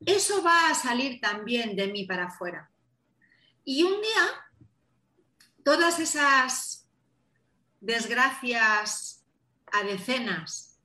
[0.05, 2.69] eso va a salir también de mí para afuera.
[3.63, 4.67] Y un día,
[5.63, 6.87] todas esas
[7.79, 9.23] desgracias
[9.71, 10.79] a decenas,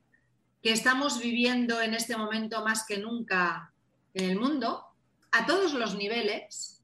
[0.63, 3.73] que estamos viviendo en este momento más que nunca
[4.15, 4.85] en el mundo,
[5.31, 6.83] a todos los niveles,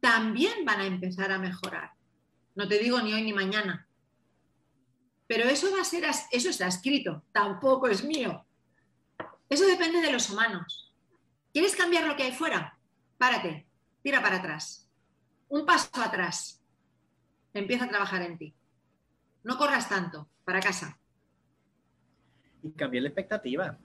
[0.00, 1.92] también van a empezar a mejorar.
[2.54, 3.87] No te digo ni hoy ni mañana.
[5.28, 8.44] Pero eso va a ser, eso está escrito, tampoco es mío.
[9.48, 10.92] Eso depende de los humanos.
[11.52, 12.76] ¿Quieres cambiar lo que hay fuera?
[13.16, 13.68] Párate,
[14.02, 14.90] tira para atrás.
[15.48, 16.60] Un paso atrás.
[17.54, 18.54] Empieza a trabajar en ti.
[19.44, 20.98] No corras tanto, para casa
[22.62, 23.76] y cambiar la expectativa.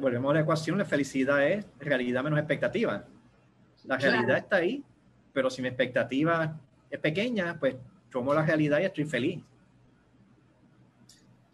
[0.00, 3.04] Volvemos a la ecuación, la felicidad es realidad menos expectativa.
[3.84, 4.82] La realidad está ahí,
[5.32, 6.58] pero si mi expectativa
[6.90, 7.76] es pequeña, pues
[8.10, 9.40] tomo la realidad y estoy feliz.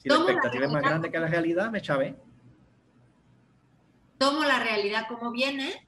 [0.03, 2.17] Si la expectativa es más grande que la realidad, me chavé.
[4.19, 5.87] Tomo la realidad como viene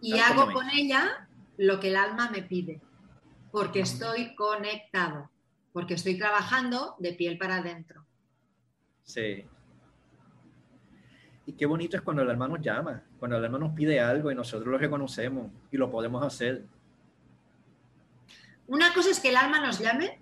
[0.00, 2.80] y hago con ella lo que el alma me pide,
[3.52, 5.30] porque estoy conectado,
[5.74, 8.06] porque estoy trabajando de piel para adentro.
[9.04, 9.44] Sí.
[11.44, 14.30] Y qué bonito es cuando el alma nos llama, cuando el alma nos pide algo
[14.30, 16.64] y nosotros lo reconocemos y lo podemos hacer.
[18.66, 20.20] Una cosa es que el alma nos llame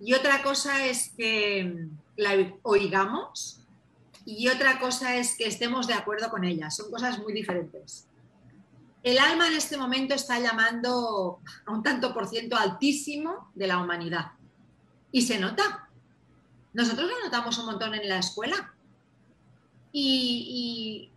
[0.00, 1.86] y otra cosa es que
[2.16, 2.30] la
[2.62, 3.60] oigamos
[4.24, 6.70] y otra cosa es que estemos de acuerdo con ella.
[6.70, 8.06] Son cosas muy diferentes.
[9.02, 13.78] El alma en este momento está llamando a un tanto por ciento altísimo de la
[13.78, 14.32] humanidad.
[15.10, 15.88] Y se nota.
[16.74, 18.74] Nosotros lo notamos un montón en la escuela.
[19.92, 21.10] y,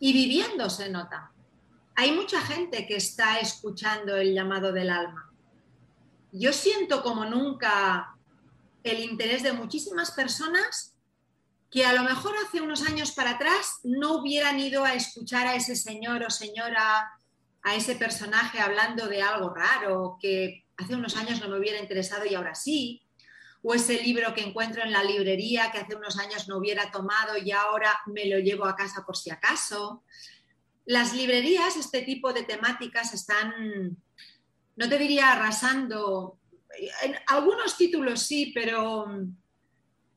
[0.00, 1.30] y viviendo se nota.
[1.94, 5.27] Hay mucha gente que está escuchando el llamado del alma.
[6.32, 8.16] Yo siento como nunca
[8.82, 10.94] el interés de muchísimas personas
[11.70, 15.54] que a lo mejor hace unos años para atrás no hubieran ido a escuchar a
[15.54, 17.12] ese señor o señora,
[17.62, 22.24] a ese personaje hablando de algo raro, que hace unos años no me hubiera interesado
[22.24, 23.02] y ahora sí,
[23.62, 27.36] o ese libro que encuentro en la librería que hace unos años no hubiera tomado
[27.36, 30.04] y ahora me lo llevo a casa por si acaso.
[30.86, 33.96] Las librerías, este tipo de temáticas están,
[34.78, 36.38] no te diría arrasando,
[37.02, 39.06] en algunos títulos sí, pero,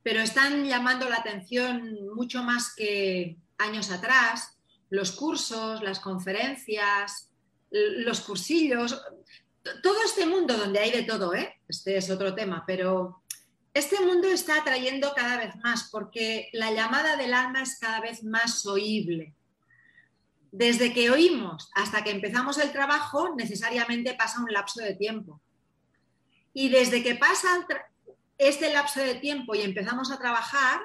[0.04, 4.60] pero están llamando la atención mucho más que años atrás.
[4.92, 7.32] Los cursos, las conferencias,
[7.72, 9.02] los cursillos,
[9.82, 11.56] todo este mundo donde hay de todo, ¿eh?
[11.68, 13.24] este es otro tema, pero
[13.74, 18.24] este mundo está atrayendo cada vez más porque la llamada del alma es cada vez
[18.24, 19.34] más oíble.
[20.52, 25.42] Desde que oímos hasta que empezamos el trabajo, necesariamente pasa un lapso de tiempo.
[26.54, 27.66] Y desde que pasa
[28.38, 30.82] este lapso de tiempo y empezamos a trabajar,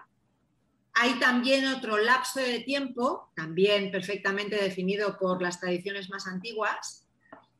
[0.94, 7.06] hay también otro lapso de tiempo, también perfectamente definido por las tradiciones más antiguas,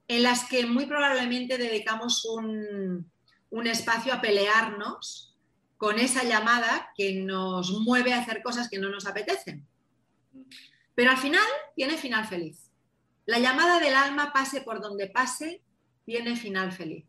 [0.08, 3.10] en las que muy probablemente dedicamos un,
[3.50, 5.34] un espacio a pelearnos
[5.76, 9.66] con esa llamada que nos mueve a hacer cosas que no nos apetecen.
[10.96, 11.44] Pero al final
[11.76, 12.72] tiene final feliz.
[13.26, 15.62] La llamada del alma, pase por donde pase,
[16.04, 17.04] tiene final feliz.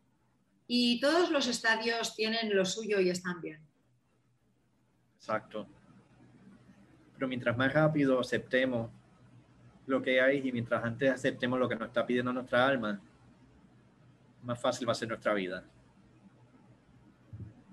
[0.66, 3.60] Y todos los estadios tienen lo suyo y están bien.
[5.16, 5.66] Exacto.
[7.14, 8.90] Pero mientras más rápido aceptemos
[9.86, 13.00] lo que hay y mientras antes aceptemos lo que nos está pidiendo nuestra alma,
[14.42, 15.64] más fácil va a ser nuestra vida.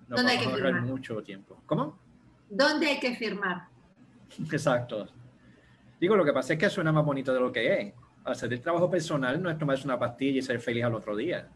[0.08, 0.82] ¿Dónde hay que firmar?
[0.82, 1.62] mucho tiempo.
[1.66, 2.00] ¿Cómo?
[2.50, 3.68] ¿Dónde hay que firmar?
[4.52, 5.10] Exacto.
[6.00, 7.94] Digo, lo que pasa es que suena más bonito de lo que es.
[8.26, 11.50] Hacer el trabajo personal no es tomarse una pastilla y ser feliz al otro día.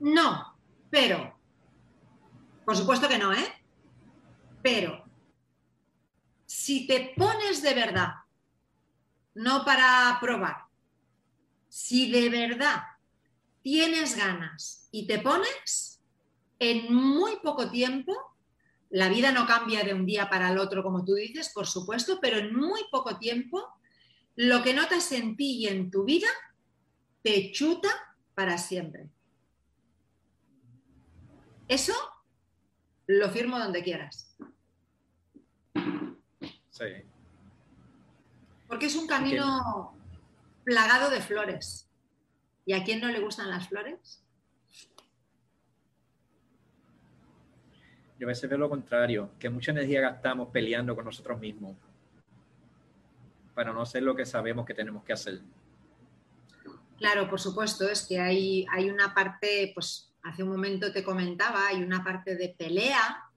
[0.00, 0.56] No,
[0.90, 1.38] pero,
[2.64, 3.46] por supuesto que no, ¿eh?
[4.62, 5.04] Pero,
[6.44, 8.08] si te pones de verdad,
[9.34, 10.64] no para probar,
[11.68, 12.82] si de verdad
[13.62, 16.02] tienes ganas y te pones,
[16.58, 18.33] en muy poco tiempo,
[18.94, 22.20] la vida no cambia de un día para el otro, como tú dices, por supuesto,
[22.22, 23.76] pero en muy poco tiempo,
[24.36, 26.28] lo que notas en ti y en tu vida
[27.20, 27.88] te chuta
[28.36, 29.10] para siempre.
[31.66, 31.92] Eso
[33.08, 34.36] lo firmo donde quieras.
[36.70, 36.84] Sí.
[38.68, 39.98] Porque es un camino
[40.62, 41.90] plagado de flores.
[42.64, 44.23] ¿Y a quién no le gustan las flores?
[48.24, 51.76] Yo a veces veo lo contrario, que mucha energía gastamos peleando con nosotros mismos
[53.54, 55.42] para no hacer lo que sabemos que tenemos que hacer.
[56.96, 61.66] Claro, por supuesto, es que hay, hay una parte, pues hace un momento te comentaba,
[61.66, 63.30] hay una parte de pelea,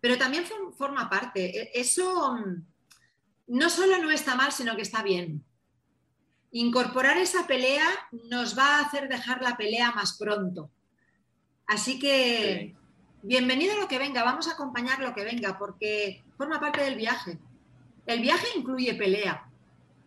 [0.00, 1.60] pero también forma parte.
[1.60, 2.64] E, eso mm,
[3.48, 5.44] no solo no está mal, sino que está bien.
[6.50, 7.86] Incorporar esa pelea
[8.30, 10.70] nos va a hacer dejar la pelea más pronto.
[11.66, 12.74] Así que
[13.26, 17.38] bienvenido lo que venga, vamos a acompañar lo que venga, porque forma parte del viaje.
[18.04, 19.48] El viaje incluye pelea,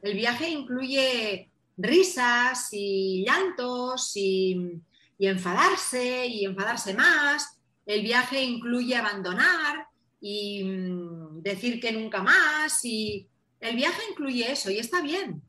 [0.03, 4.81] el viaje incluye risas y llantos y,
[5.19, 9.87] enfadarse y enfadarse más, el viaje incluye abandonar
[10.21, 13.27] y mm, decir que nunca más y
[13.59, 15.41] el viaje incluye eso y está bien.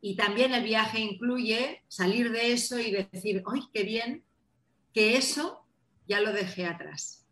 [0.00, 4.22] Y también el viaje incluye salir de eso y decir, ¡ay, qué bien!
[4.92, 5.63] Que eso
[6.06, 7.24] ya lo dejé atrás.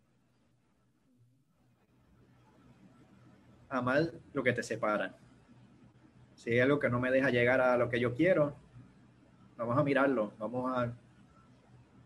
[3.69, 5.15] Amar lo que te separa.
[6.35, 8.55] Si hay algo que no me deja llegar a lo que yo quiero,
[9.57, 10.91] vamos a mirarlo, vamos a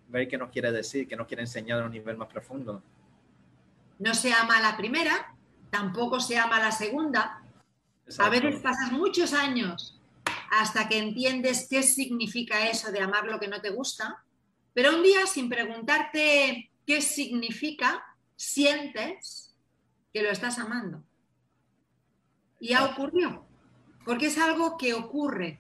[0.09, 2.82] ver qué nos quiere decir, qué nos quiere enseñar a un nivel más profundo.
[3.99, 5.34] No se ama la primera,
[5.70, 7.41] tampoco se ama la segunda.
[8.20, 9.99] A veces pasas muchos años
[10.51, 14.24] hasta que entiendes qué significa eso de amar lo que no te gusta
[14.78, 19.57] pero un día, sin preguntarte qué significa, sientes
[20.13, 21.03] que lo estás amando.
[22.59, 23.43] Y ya ocurrió,
[24.05, 25.59] porque es algo que ocurre.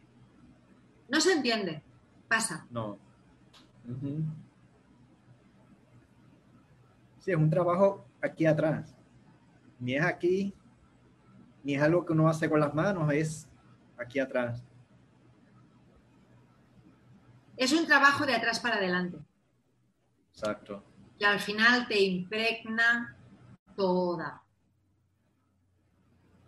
[1.09, 1.81] No se entiende,
[2.27, 2.67] pasa.
[2.69, 2.99] No.
[7.17, 8.95] Sí, es un trabajo aquí atrás.
[9.79, 10.53] Ni es aquí,
[11.63, 13.49] ni es algo que uno hace con las manos, es
[13.97, 14.61] aquí atrás.
[17.57, 19.17] Es un trabajo de atrás para adelante.
[20.31, 20.83] Exacto.
[21.19, 23.17] Que al final te impregna
[23.75, 24.43] toda.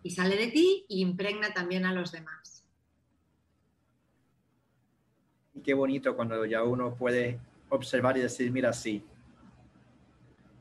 [0.02, 2.64] y sale de ti y impregna también a los demás.
[5.54, 7.38] Y qué bonito cuando ya uno puede
[7.68, 9.04] observar y decir, mira, sí,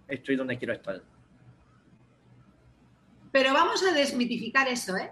[0.08, 1.02] estoy donde quiero estar.
[3.32, 5.12] Pero vamos a desmitificar eso, ¿eh?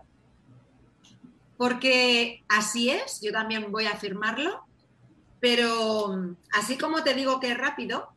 [1.57, 4.66] Porque así es, yo también voy a afirmarlo,
[5.39, 8.09] pero así como te digo que es rápido,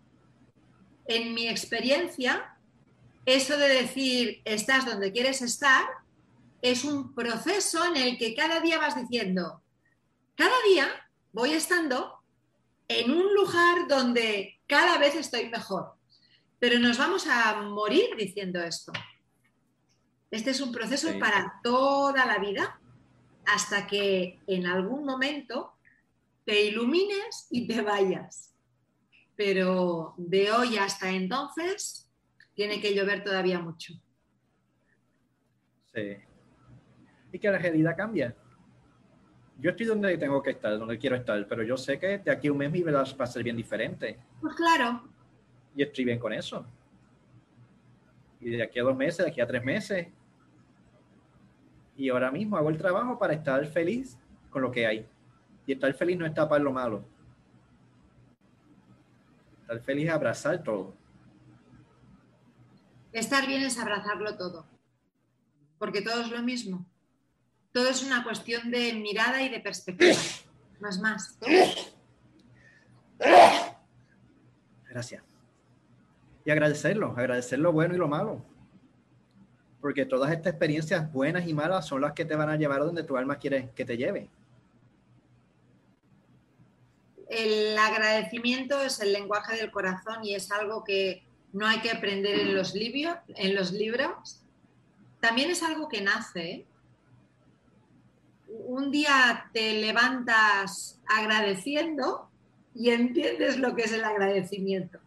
[1.07, 2.57] en mi experiencia,
[3.27, 5.85] eso de decir estás donde quieres estar
[6.63, 9.63] es un proceso en el que cada día vas diciendo,
[10.37, 10.89] cada día
[11.33, 12.21] voy estando
[12.89, 15.95] en un lugar donde cada vez estoy mejor.
[16.59, 18.93] Pero nos vamos a morir diciendo esto.
[20.31, 22.79] Este es un proceso para toda la vida
[23.47, 25.73] hasta que en algún momento
[26.51, 28.53] te ilumines y te vayas.
[29.37, 32.11] Pero de hoy hasta entonces
[32.55, 33.95] tiene que llover todavía mucho.
[35.95, 36.17] Sí.
[37.33, 38.35] Y que la realidad cambia.
[39.61, 42.49] Yo estoy donde tengo que estar, donde quiero estar, pero yo sé que de aquí
[42.49, 44.19] a un mes mi vida va a ser bien diferente.
[44.41, 45.05] Pues claro.
[45.77, 46.67] Y estoy bien con eso.
[48.41, 50.09] Y de aquí a dos meses, de aquí a tres meses.
[51.97, 54.19] Y ahora mismo hago el trabajo para estar feliz
[54.51, 55.07] con lo que hay.
[55.67, 57.05] Y estar feliz no es tapar lo malo.
[59.63, 60.95] Estar feliz es abrazar todo.
[63.13, 64.67] Estar bien es abrazarlo todo.
[65.79, 66.87] Porque todo es lo mismo.
[67.73, 70.17] Todo es una cuestión de mirada y de perspectiva.
[70.81, 71.39] No es más.
[74.89, 75.23] Gracias.
[76.45, 78.45] Y agradecerlo, agradecer lo bueno y lo malo.
[79.81, 82.85] Porque todas estas experiencias buenas y malas son las que te van a llevar a
[82.85, 84.29] donde tu alma quiere que te lleve.
[87.31, 91.23] El agradecimiento es el lenguaje del corazón y es algo que
[91.53, 94.43] no hay que aprender en los, libros.
[95.21, 96.51] También es algo que nace.
[96.51, 96.67] ¿eh?
[98.49, 102.29] Un día te levantas agradeciendo
[102.75, 104.99] y entiendes lo que es el agradecimiento.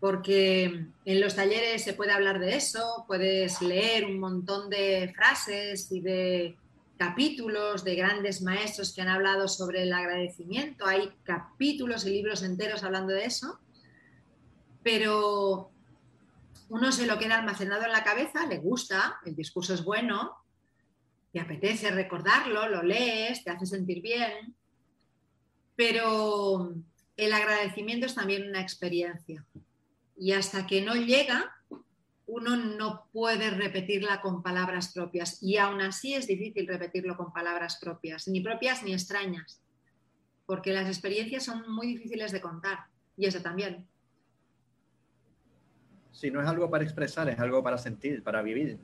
[0.00, 5.92] Porque en los talleres se puede hablar de eso, puedes leer un montón de frases
[5.92, 6.56] y de
[7.00, 12.84] capítulos de grandes maestros que han hablado sobre el agradecimiento, hay capítulos y libros enteros
[12.84, 13.58] hablando de eso,
[14.82, 15.70] pero
[16.68, 20.44] uno se lo queda almacenado en la cabeza, le gusta, el discurso es bueno,
[21.32, 24.54] te apetece recordarlo, lo lees, te hace sentir bien,
[25.76, 26.74] pero
[27.16, 29.46] el agradecimiento es también una experiencia.
[30.18, 31.59] Y hasta que no llega,
[32.30, 35.42] uno no puede repetirla con palabras propias.
[35.42, 39.60] Y aún así es difícil repetirlo con palabras propias, ni propias ni extrañas,
[40.46, 42.86] porque las experiencias son muy difíciles de contar.
[43.16, 43.86] Y eso también.
[46.12, 48.78] Si no es algo para expresar, es algo para sentir, para vivir.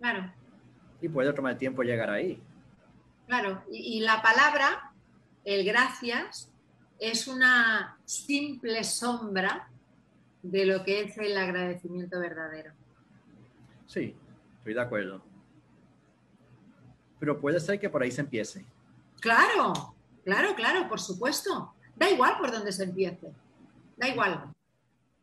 [0.00, 0.32] Claro.
[1.00, 2.40] Y puede tomar tiempo llegar ahí.
[3.26, 4.92] Claro, y, y la palabra,
[5.44, 6.50] el gracias,
[6.98, 9.71] es una simple sombra
[10.42, 12.72] de lo que es el agradecimiento verdadero.
[13.86, 14.16] Sí,
[14.58, 15.22] estoy de acuerdo.
[17.18, 18.64] Pero puede ser que por ahí se empiece.
[19.20, 21.74] Claro, claro, claro, por supuesto.
[21.94, 23.32] Da igual por dónde se empiece.
[23.96, 24.52] Da igual.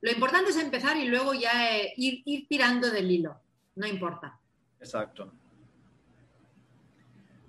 [0.01, 3.35] Lo importante es empezar y luego ya eh, ir, ir tirando del hilo.
[3.75, 4.39] No importa.
[4.79, 5.33] Exacto.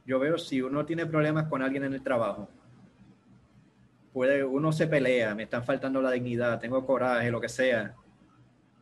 [0.05, 2.49] Yo veo si uno tiene problemas con alguien en el trabajo,
[4.13, 7.95] puede, uno se pelea, me están faltando la dignidad, tengo coraje, lo que sea.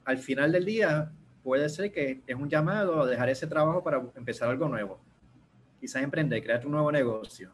[0.05, 1.11] Al final del día,
[1.43, 5.01] puede ser que es un llamado a dejar ese trabajo para empezar algo nuevo.
[5.81, 7.53] Quizás emprender, crear un nuevo negocio,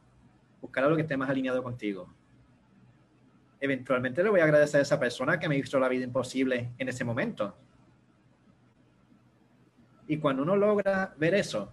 [0.61, 2.13] buscar algo que esté más alineado contigo.
[3.61, 6.89] Eventualmente le voy a agradecer a esa persona que me hizo la vida imposible en
[6.89, 7.57] ese momento.
[10.07, 11.73] Y cuando uno logra ver eso,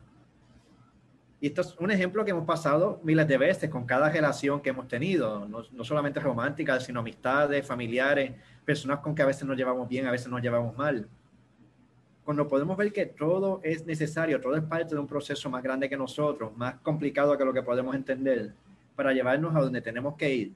[1.42, 4.70] y esto es un ejemplo que hemos pasado miles de veces con cada relación que
[4.70, 8.34] hemos tenido, no, no, solamente romántica, sino amistades, familiares,
[8.64, 11.10] personas con que a veces nos llevamos bien, a veces nos llevamos mal.
[12.24, 15.89] Cuando podemos ver que todo es necesario, todo es parte de un proceso más grande
[15.89, 18.54] que nosotros, más complicado que lo que podemos entender,
[18.96, 20.54] para llevarnos a donde tenemos que ir,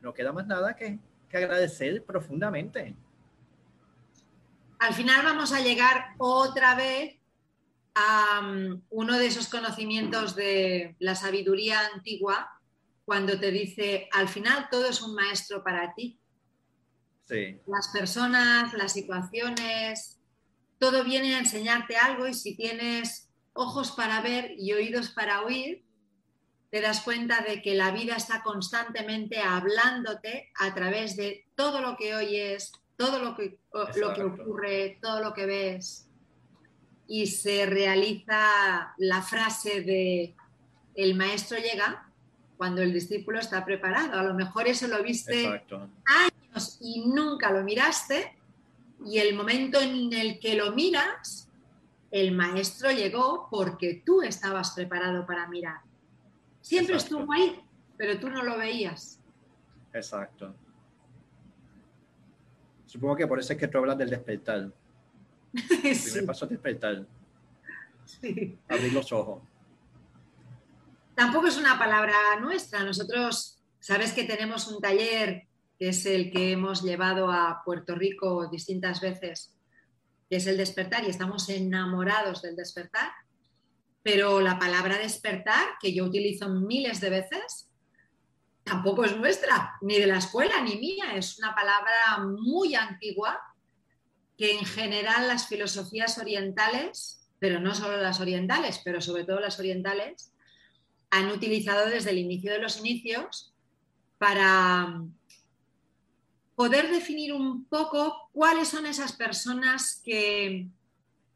[0.00, 0.98] no queda más nada que,
[1.28, 2.96] que agradecer profundamente.
[4.78, 7.17] Al final vamos a llegar otra vez
[8.90, 12.60] uno de esos conocimientos de la sabiduría antigua
[13.04, 16.20] cuando te dice, al final todo es un maestro para ti.
[17.24, 17.58] Sí.
[17.66, 20.20] Las personas, las situaciones,
[20.78, 25.84] todo viene a enseñarte algo y si tienes ojos para ver y oídos para oír,
[26.70, 31.96] te das cuenta de que la vida está constantemente hablándote a través de todo lo
[31.96, 33.58] que oyes, todo lo que,
[33.96, 36.07] lo que ocurre, todo lo que ves,
[37.08, 40.34] y se realiza la frase de
[40.94, 42.08] el maestro llega
[42.56, 44.18] cuando el discípulo está preparado.
[44.18, 48.36] A lo mejor eso lo viste años y nunca lo miraste,
[49.04, 51.48] y el momento en el que lo miras,
[52.10, 55.80] el maestro llegó porque tú estabas preparado para mirar.
[56.60, 57.60] Siempre estuvo ahí,
[57.96, 59.20] pero tú no lo veías.
[59.92, 60.54] Exacto.
[62.86, 64.72] Supongo que por eso es que tú hablas del despertar.
[65.84, 67.06] El primer paso es despertar.
[68.04, 68.58] Sí.
[68.68, 69.42] Abrir los ojos.
[71.14, 72.84] Tampoco es una palabra nuestra.
[72.84, 75.48] Nosotros, sabes que tenemos un taller
[75.78, 79.54] que es el que hemos llevado a Puerto Rico distintas veces,
[80.28, 83.10] que es el despertar, y estamos enamorados del despertar.
[84.02, 87.68] Pero la palabra despertar, que yo utilizo miles de veces,
[88.64, 91.14] tampoco es nuestra, ni de la escuela, ni mía.
[91.14, 93.40] Es una palabra muy antigua
[94.38, 99.58] que en general las filosofías orientales, pero no solo las orientales, pero sobre todo las
[99.58, 100.32] orientales,
[101.10, 103.52] han utilizado desde el inicio de los inicios
[104.16, 105.02] para
[106.54, 110.68] poder definir un poco cuáles son esas personas que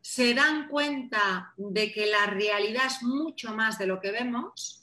[0.00, 4.82] se dan cuenta de que la realidad es mucho más de lo que vemos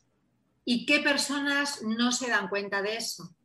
[0.72, 3.36] ¿Y qué personas no se dan cuenta de eso?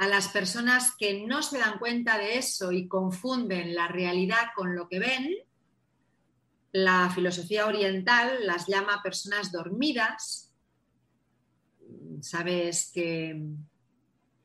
[0.00, 4.74] A las personas que no se dan cuenta de eso y confunden la realidad con
[4.74, 5.28] lo que ven,
[6.72, 10.54] la filosofía oriental las llama personas dormidas.
[12.22, 13.42] Sabes que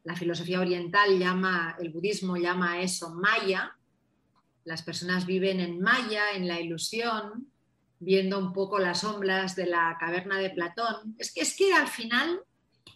[0.03, 3.78] la filosofía oriental llama, el budismo llama eso maya.
[4.66, 7.49] Las personas viven en maya, en la ilusión,
[7.99, 11.16] viendo un poco las sombras de la caverna de Platón.
[11.18, 12.41] Es que, es que al final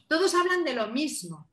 [0.09, 1.48] todos hablan de lo mismo.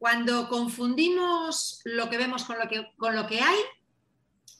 [0.00, 3.58] Cuando confundimos lo que vemos con lo que, con lo que hay,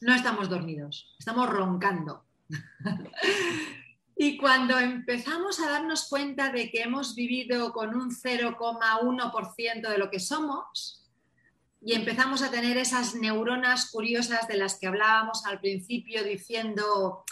[0.03, 2.27] no estamos dormidos, estamos roncando.
[4.17, 10.11] y cuando empezamos a darnos cuenta de que hemos vivido con un 0,1% de lo
[10.11, 11.09] que somos
[11.81, 17.25] y empezamos a tener esas neuronas curiosas de las que hablábamos al principio diciendo,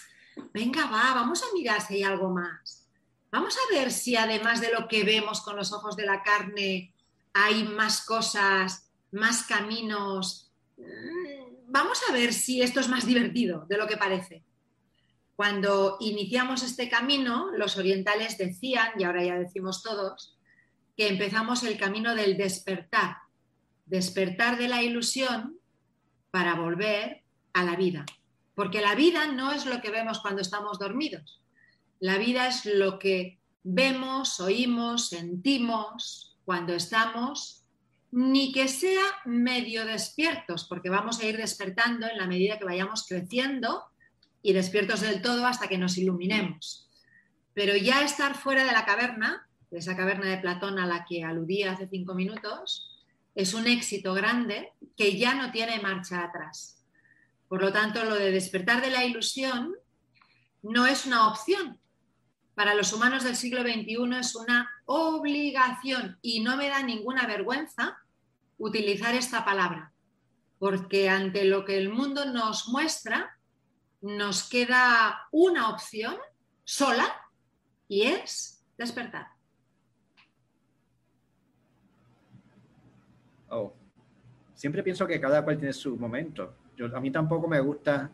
[0.54, 2.88] venga, va, vamos a mirar si hay algo más.
[3.30, 6.94] Vamos a ver si además de lo que vemos con los ojos de la carne,
[7.40, 10.50] hay más cosas, más caminos.
[10.76, 14.44] Mm, vamos a ver si esto es más divertido de lo que parece.
[15.36, 20.36] Cuando iniciamos este camino, los orientales decían, y ahora ya decimos todos,
[20.96, 23.18] que empezamos el camino del despertar,
[23.86, 25.60] despertar de la ilusión
[26.32, 27.22] para volver
[27.52, 28.04] a la vida.
[28.56, 31.40] Porque la vida no es lo que vemos cuando estamos dormidos.
[32.00, 37.62] La vida es lo que vemos, oímos, sentimos cuando estamos,
[38.10, 43.06] ni que sea medio despiertos, porque vamos a ir despertando en la medida que vayamos
[43.06, 43.84] creciendo
[44.40, 46.88] y despiertos del todo hasta que nos iluminemos.
[47.52, 51.22] Pero ya estar fuera de la caverna, de esa caverna de Platón a la que
[51.22, 52.96] aludía hace cinco minutos,
[53.34, 56.82] es un éxito grande que ya no tiene marcha atrás.
[57.46, 59.74] Por lo tanto, lo de despertar de la ilusión
[60.62, 61.78] no es una opción.
[62.58, 67.96] Para los humanos del siglo XXI es una obligación y no me da ninguna vergüenza
[68.58, 69.92] utilizar esta palabra,
[70.58, 73.38] porque ante lo que el mundo nos muestra,
[74.00, 76.16] nos queda una opción
[76.64, 77.06] sola
[77.86, 79.28] y es despertar.
[83.50, 83.72] Oh.
[84.54, 86.56] Siempre pienso que cada cual tiene su momento
[86.92, 88.10] a mí tampoco me gusta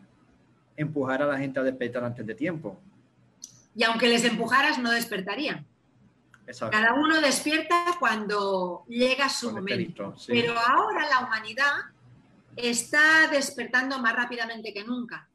[0.77, 2.79] empujar a la gente a despertar antes de tiempo.
[3.75, 5.65] Y aunque les empujaras, no despertarían.
[6.71, 10.15] Cada uno despierta cuando llega su momento.
[10.27, 11.73] Pero ahora la humanidad
[12.55, 15.27] está despertando más rápidamente que nunca.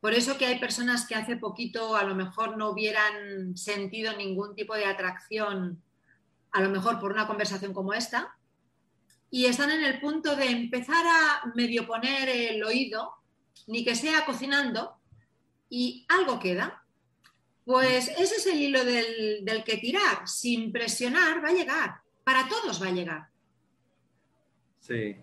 [0.00, 4.54] Por eso que hay personas que hace poquito a lo mejor no hubieran sentido ningún
[4.54, 5.82] tipo de atracción,
[6.52, 8.36] a lo mejor por una conversación como esta,
[9.30, 13.14] y están en el punto de empezar a medio poner el oído,
[13.66, 14.96] ni que sea cocinando,
[15.68, 16.84] y algo queda.
[17.66, 20.26] Pues ese es el hilo del, que tirar.
[20.28, 22.00] Sin presionar va a llegar.
[22.22, 23.28] Para todos va a llegar.
[24.78, 25.16] Sí.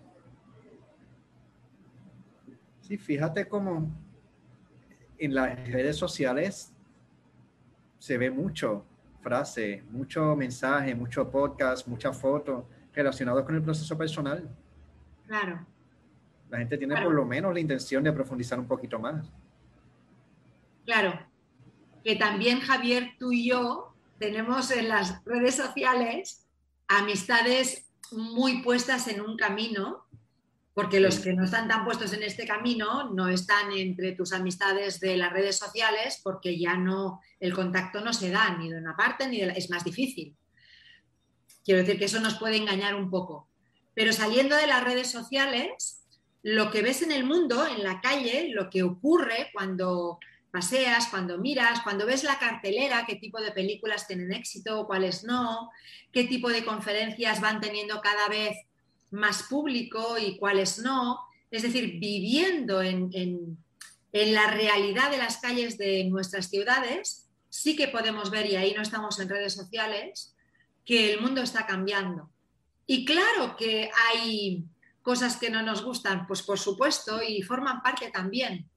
[2.82, 3.90] Sí, fíjate cómo
[5.16, 6.70] en las redes sociales
[7.98, 8.84] se ve mucho
[9.22, 14.46] frase, mucho mensaje, mucho podcast, mucha foto relacionados con el proceso personal.
[15.26, 15.66] Claro.
[16.50, 19.32] La gente tiene por lo menos la intención de profundizar un poquito más.
[20.84, 21.33] Claro.
[22.04, 26.46] Que también Javier, tú y yo tenemos en las redes sociales
[26.86, 30.04] amistades muy puestas en un camino
[30.74, 34.98] Porque los que no están tan puestos en este camino no están entre tus amistades
[34.98, 38.96] de las redes sociales porque ya no, el contacto no se da ni de una
[38.96, 40.36] parte ni de la, es más difícil.
[41.64, 43.48] Quiero decir que eso nos puede engañar un poco.
[43.94, 46.02] Pero saliendo de las redes sociales,
[46.42, 50.18] lo que ves en el mundo, en la calle, lo que ocurre cuando
[50.54, 55.72] paseas, cuando miras, cuando ves la cartelera, qué tipo de películas tienen éxito, cuáles no,
[56.12, 58.56] qué tipo de conferencias van teniendo cada vez
[59.10, 61.18] más público y cuáles no.
[61.50, 63.58] Es decir, viviendo en,
[64.12, 68.82] la realidad de las calles de nuestras ciudades, sí que podemos ver, y ahí no
[68.82, 70.36] estamos en redes sociales,
[70.84, 72.30] que el mundo está cambiando.
[72.86, 74.64] Y claro que hay
[75.02, 78.70] cosas que no nos gustan, pues por supuesto, y forman parte también,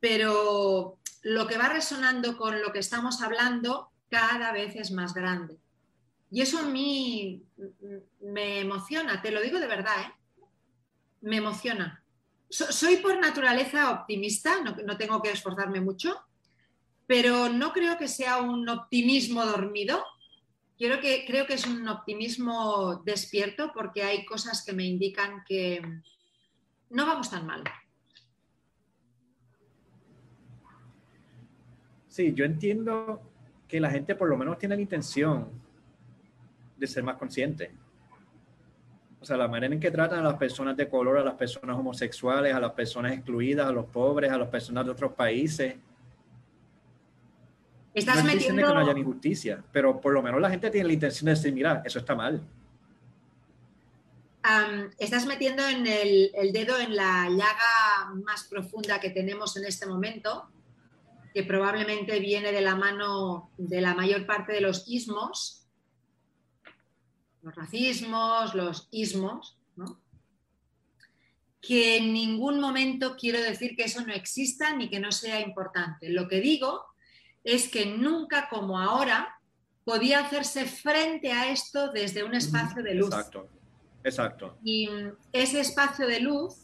[0.00, 5.58] pero lo que va resonando con lo que estamos hablando cada vez es más grande.
[6.30, 7.42] Y eso a mí
[8.20, 10.12] me emociona, te lo digo de verdad, ¿eh?
[11.20, 12.02] me emociona.
[12.48, 16.20] soy por naturaleza optimista, no, tengo que esforzarme mucho,
[17.06, 20.04] pero no creo que sea un optimismo dormido.
[20.76, 25.80] Quiero que, creo que es un optimismo despierto porque hay cosas que me indican que
[26.90, 27.62] no vamos tan mal.
[32.12, 33.22] Sí, yo entiendo
[33.66, 35.48] que la gente por lo menos tiene la intención
[36.76, 37.72] de ser más consciente.
[39.18, 41.74] O sea, la manera en que tratan a las personas de color, a las personas
[41.74, 45.76] homosexuales, a las personas excluidas, a los pobres, a las personas de otros países.
[47.94, 48.60] Estás no metiendo...
[48.60, 51.54] que no haya injusticia, pero por lo menos la gente tiene la intención de decir,
[51.54, 52.42] mira, eso está mal.
[54.98, 59.86] estás metiendo en el, el, dedo en la llaga más profunda que tenemos en este
[59.86, 60.50] momento,
[61.32, 65.66] que probablemente viene de la mano de la mayor parte de los ismos,
[67.42, 69.58] los racismos, los ismos,
[71.60, 76.10] que en ningún momento quiero decir que eso no exista ni que no sea importante.
[76.10, 76.84] Lo que digo
[77.44, 79.38] es que nunca como ahora
[79.84, 83.08] podía hacerse frente a esto desde un espacio de luz.
[83.08, 83.48] Exacto,
[84.02, 84.58] exacto.
[84.64, 84.88] Y
[85.32, 86.54] ese espacio de luz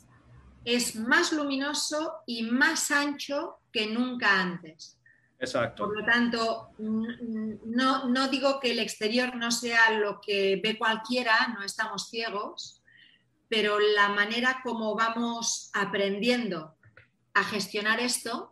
[0.65, 4.99] es más luminoso y más ancho que nunca antes.
[5.39, 5.85] Exacto.
[5.87, 11.55] Por lo tanto, no, no digo que el exterior no sea lo que ve cualquiera,
[11.57, 12.83] no estamos ciegos,
[13.49, 16.75] pero la manera como vamos aprendiendo
[17.35, 18.51] a gestionar esto,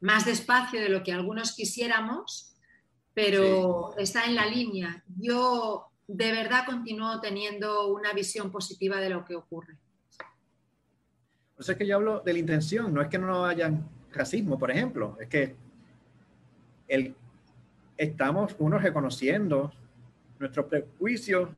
[0.00, 2.54] más despacio de lo que algunos quisiéramos,
[3.14, 5.02] pero está en la línea.
[5.18, 9.78] Yo de verdad continúo teniendo una visión positiva de lo que ocurre.
[11.56, 13.72] O sea, que yo hablo de la intención, no es que no haya
[14.14, 15.56] racismo, por ejemplo, es que
[16.88, 17.14] el,
[17.96, 19.72] estamos unos reconociendo
[20.38, 21.50] nuestros prejuicios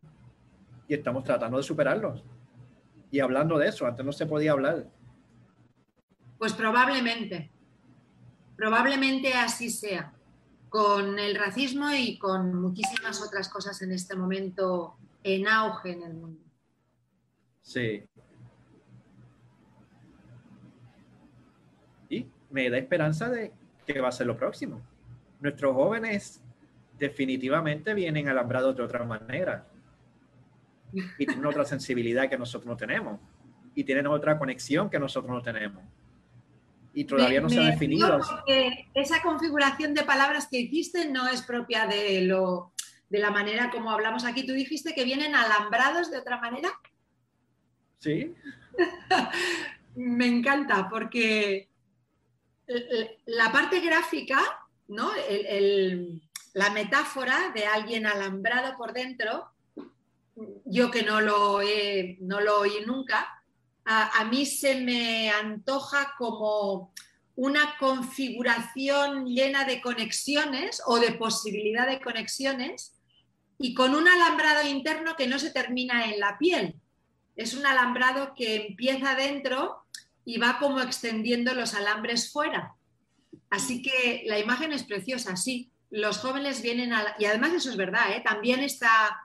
[0.89, 2.23] y estamos tratando de superarlos.
[3.11, 4.87] Y hablando de eso, antes no se podía hablar.
[6.39, 7.51] Pues probablemente,
[8.57, 10.13] probablemente así sea,
[10.69, 16.15] con el racismo y con muchísimas otras cosas en este momento en auge en el
[16.15, 16.41] mundo.
[17.63, 18.03] Sí.
[22.09, 22.27] Y
[22.57, 23.53] me da esperanza de
[23.87, 24.81] que va a ser lo próximo
[25.41, 26.43] nuestros jóvenes
[26.99, 29.67] definitivamente vienen alambrados de otra manera
[30.93, 33.21] y tienen otra sensibilidad que nosotros no tenemos
[33.75, 35.83] y tienen otra conexión que nosotros no tenemos
[36.95, 38.19] y todavía no se ha definido.
[38.95, 42.73] Esa configuración de palabras que hiciste no es propia de lo
[43.11, 44.47] de la manera como hablamos aquí.
[44.47, 46.71] Tú dijiste que vienen alambrados de otra manera.
[47.99, 48.35] Sí.
[49.95, 51.69] Me encanta porque
[53.27, 54.41] la parte gráfica
[54.89, 55.11] ¿no?
[56.55, 59.51] la metáfora de alguien alambrado por dentro,
[60.65, 62.19] yo que no lo, oí
[62.87, 63.43] nunca,
[63.85, 66.93] a, mí se me antoja como
[67.37, 72.95] una configuración llena de conexiones o de posibilidad de conexiones
[73.59, 76.75] y con un alambrado interno que no se termina en la piel.
[77.37, 79.85] Es un alambrado que empieza dentro
[80.27, 82.75] y va como extendiendo los alambres fuera.
[83.49, 85.71] Así que la imagen es preciosa, sí.
[85.89, 87.15] Los jóvenes vienen a...
[87.19, 88.23] Y además eso es verdad, ¿eh?
[88.23, 89.23] también está...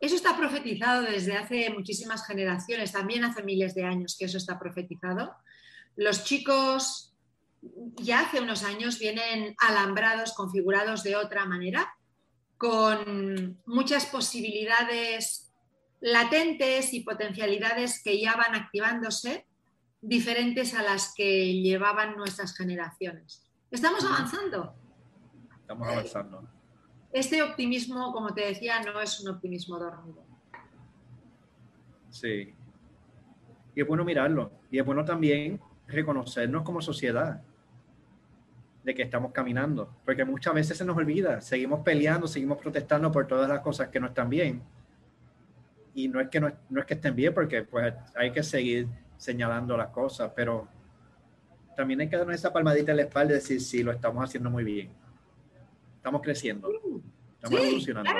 [0.00, 4.58] Eso está profetizado desde hace muchísimas generaciones, también hace miles de años que eso está
[4.58, 5.36] profetizado.
[5.94, 7.14] Los chicos
[7.96, 11.94] ya hace unos años vienen alambrados, configurados de otra manera,
[12.56, 15.52] con muchas posibilidades
[16.00, 19.46] latentes y potencialidades que ya van activándose,
[20.00, 23.46] diferentes a las que llevaban nuestras generaciones.
[23.70, 24.74] Estamos avanzando.
[25.60, 26.48] Estamos avanzando.
[27.12, 30.24] Este optimismo, como te decía, no es un optimismo dormido.
[32.10, 32.54] Sí.
[33.74, 34.52] Y es bueno mirarlo.
[34.70, 37.42] Y es bueno también reconocernos como sociedad
[38.84, 43.26] de que estamos caminando, porque muchas veces se nos olvida, seguimos peleando, seguimos protestando por
[43.26, 44.62] todas las cosas que no están bien.
[45.94, 48.88] Y no es que no, es que estén bien, porque pues hay que seguir
[49.20, 50.66] señalando las cosas, pero
[51.76, 54.48] también hay que darnos esa palmadita en la espalda y decir, sí, lo estamos haciendo
[54.50, 54.90] muy bien.
[55.96, 56.70] Estamos creciendo,
[57.34, 58.10] estamos evolucionando.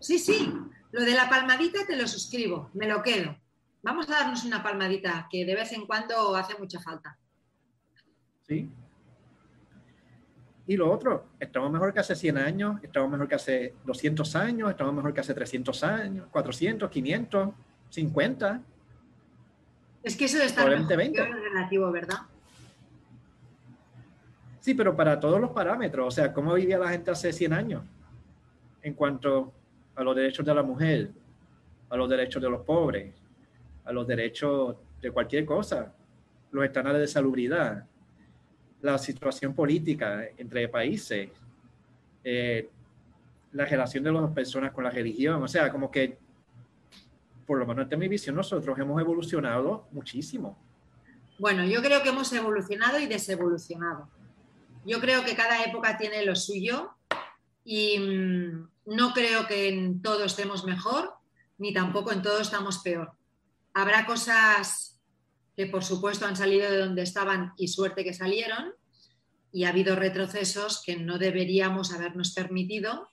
[0.00, 0.52] Sí, sí,
[0.90, 3.36] lo de la palmadita te lo suscribo, me lo quedo.
[3.82, 7.16] Vamos a darnos una palmadita que de vez en cuando hace mucha falta.
[8.42, 8.68] Sí,
[10.66, 14.70] y lo otro, estamos mejor que hace 100 años, estamos mejor que hace 200 años,
[14.70, 17.50] estamos mejor que hace 300 años, 400, 500,
[17.90, 18.62] 50.
[20.04, 22.18] Es que eso de estar mejor es relativo, ¿verdad?
[24.60, 27.82] Sí, pero para todos los parámetros, o sea, ¿cómo vivía la gente hace 100 años?
[28.82, 29.52] En cuanto
[29.96, 31.10] a los derechos de la mujer,
[31.88, 33.14] a los derechos de los pobres,
[33.84, 35.92] a los derechos de cualquier cosa,
[36.50, 37.84] los estándares de salubridad,
[38.82, 41.30] la situación política entre países,
[42.22, 42.68] eh,
[43.52, 46.18] la relación de las personas con la religión, o sea, como que,
[47.46, 50.58] por lo menos en mi visión, nosotros hemos evolucionado muchísimo.
[51.38, 54.08] Bueno, yo creo que hemos evolucionado y desevolucionado.
[54.84, 56.90] Yo creo que cada época tiene lo suyo
[57.64, 61.14] y mm, no creo que en todo estemos mejor,
[61.58, 63.12] ni tampoco en todo estamos peor.
[63.72, 65.00] Habrá cosas
[65.56, 68.74] que por supuesto han salido de donde estaban y suerte que salieron,
[69.54, 73.08] y ha habido retrocesos que no deberíamos habernos permitido,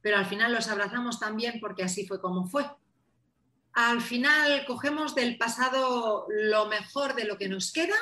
[0.00, 2.64] pero al final los abrazamos también porque así fue como fue.
[3.74, 7.96] Al final cogemos del pasado lo mejor de lo que nos queda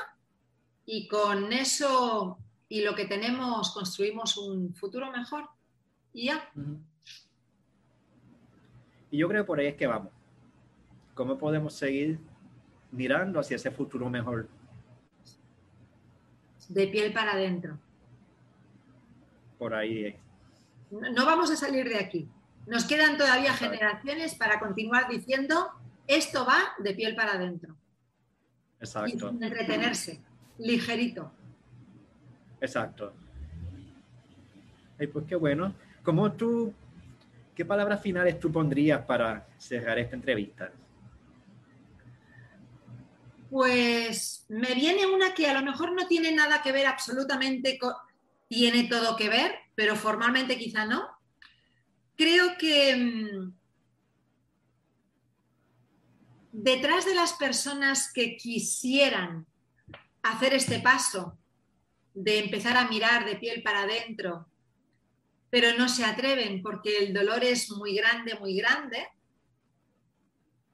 [0.84, 5.48] y con eso y lo que tenemos construimos un futuro mejor
[6.12, 6.50] y ya.
[9.10, 10.12] Y yo creo por ahí es que vamos.
[11.14, 12.18] ¿Cómo podemos seguir
[12.92, 14.48] mirando hacia ese futuro mejor.
[16.68, 17.78] De piel para adentro.
[19.58, 20.16] Por ahí
[20.90, 22.28] No vamos a salir de aquí.
[22.66, 25.70] Nos quedan todavía generaciones para continuar diciendo
[26.06, 27.76] esto va de piel para adentro.
[28.80, 29.30] Exacto.
[29.32, 30.20] Y entretenerse,
[30.58, 31.32] ligerito.
[32.60, 33.12] Exacto.
[34.98, 35.74] Ay, pues qué bueno.
[36.02, 36.74] ¿Cómo tú,
[37.54, 40.72] qué palabras finales tú pondrías para cerrar esta entrevista?
[43.50, 47.94] Pues me viene una que a lo mejor no tiene nada que ver absolutamente con...
[48.48, 51.08] Tiene todo que ver, pero formalmente quizá no.
[52.20, 53.54] Creo que mm,
[56.52, 59.46] detrás de las personas que quisieran
[60.22, 61.38] hacer este paso
[62.12, 64.46] de empezar a mirar de piel para adentro,
[65.48, 69.08] pero no se atreven porque el dolor es muy grande, muy grande,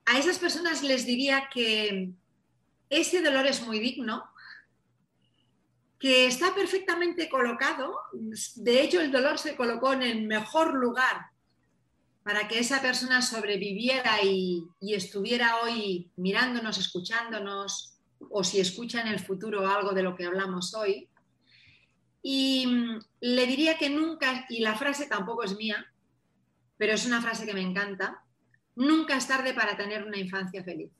[0.05, 2.11] a esas personas les diría que
[2.91, 4.29] ese dolor es muy digno,
[6.01, 8.01] que está perfectamente colocado.
[8.57, 11.36] De hecho, el dolor se colocó en el mejor lugar
[12.27, 19.20] para que esa persona sobreviviera y, estuviera hoy mirándonos, escuchándonos, o si escucha en el
[19.20, 21.09] futuro algo de lo que hablamos hoy.
[22.22, 25.87] Y mm, le diría que nunca, y la frase tampoco es mía,
[26.77, 28.24] pero es una frase que me encanta,
[28.74, 30.91] nunca es tarde para tener una infancia feliz.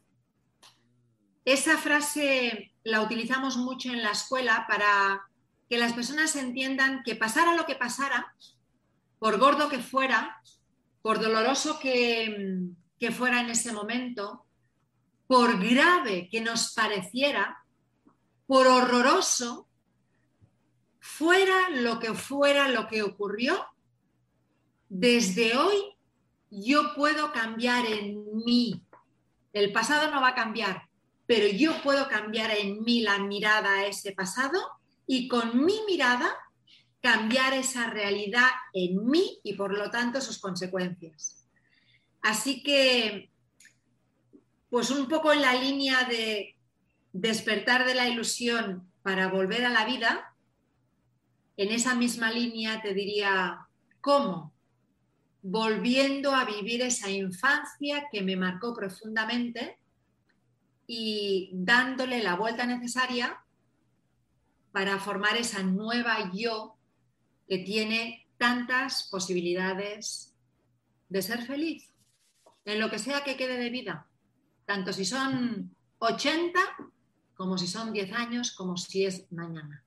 [1.45, 5.29] Esa frase la utilizamos mucho en la escuela para
[5.69, 8.33] que las personas entiendan que pasara lo que pasara,
[9.19, 10.41] por gordo que fuera,
[11.07, 12.67] por doloroso que,
[12.99, 14.45] que fuera en ese momento,
[15.29, 17.65] por grave que nos pareciera,
[18.49, 19.69] por horroroso,
[20.99, 23.69] fuera lo que fuera lo que ocurrió,
[24.89, 25.77] desde hoy
[26.51, 28.83] yo puedo cambiar en mí.
[29.53, 30.89] El pasado no va a cambiar,
[31.25, 34.59] pero yo puedo cambiar en mí la mirada a ese pasado
[35.07, 36.35] y con mi mirada
[37.01, 41.47] cambiar esa realidad en mí y por lo tanto sus consecuencias.
[42.23, 43.31] Así que,
[44.69, 46.57] pues un poco en la línea de
[47.13, 50.35] despertar de la ilusión para volver a la vida,
[51.57, 53.67] en esa misma línea te diría,
[54.01, 54.53] ¿cómo?
[55.43, 59.79] Volviendo a vivir esa infancia que me marcó profundamente
[60.87, 63.41] y dándole la vuelta necesaria
[64.73, 66.76] para formar esa nueva yo
[67.49, 70.35] que tiene tantas posibilidades
[71.09, 71.93] de ser feliz
[72.65, 74.07] en lo que sea que quede de vida,
[74.65, 76.59] tanto si son 80
[77.35, 79.85] como si son 10 años, como si es mañana.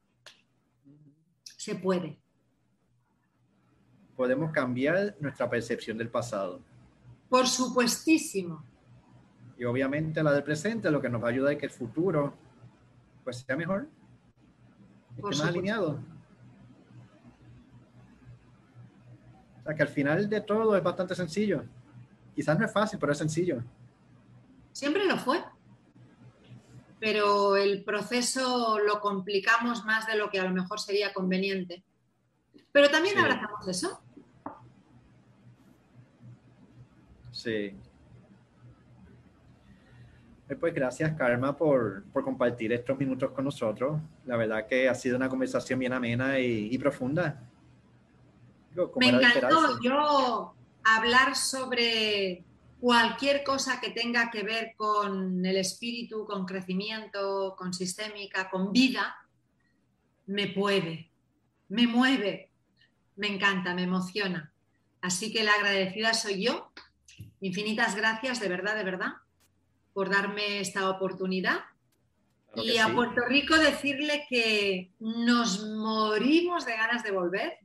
[1.58, 2.20] Se puede.
[4.16, 6.62] Podemos cambiar nuestra percepción del pasado.
[7.28, 8.64] Por supuestísimo
[9.58, 12.34] Y obviamente la del presente lo que nos va a ayudar es que el futuro
[13.24, 13.88] pues sea mejor,
[15.10, 16.00] esté más alineado.
[19.70, 21.64] Sea que al final de todo es bastante sencillo.
[22.36, 23.64] Quizás no es fácil, pero es sencillo.
[24.72, 25.44] Siempre lo fue.
[27.00, 31.84] Pero el proceso lo complicamos más de lo que a lo mejor sería conveniente.
[32.72, 34.02] Pero también abrazamos eso.
[37.32, 37.74] Sí.
[40.50, 44.02] Eh, pues gracias, Karma, por, compartir estos minutos con nosotros.
[44.26, 47.49] La verdad que ha sido una conversación bien amena y, profunda.
[48.98, 50.54] Me encantó yo
[50.84, 52.44] hablar sobre
[52.80, 59.16] cualquier cosa que tenga que ver con el espíritu, con crecimiento, con sistémica, con vida,
[60.28, 61.10] me puede,
[61.68, 62.52] me mueve,
[63.16, 64.54] me encanta, me emociona.
[65.02, 66.72] Así que la agradecida soy yo.
[67.42, 69.14] Infinitas gracias, de verdad, de verdad
[70.00, 71.60] por darme esta oportunidad.
[72.56, 77.60] y a Puerto Rico decirle que nos morimos de ganas de volver.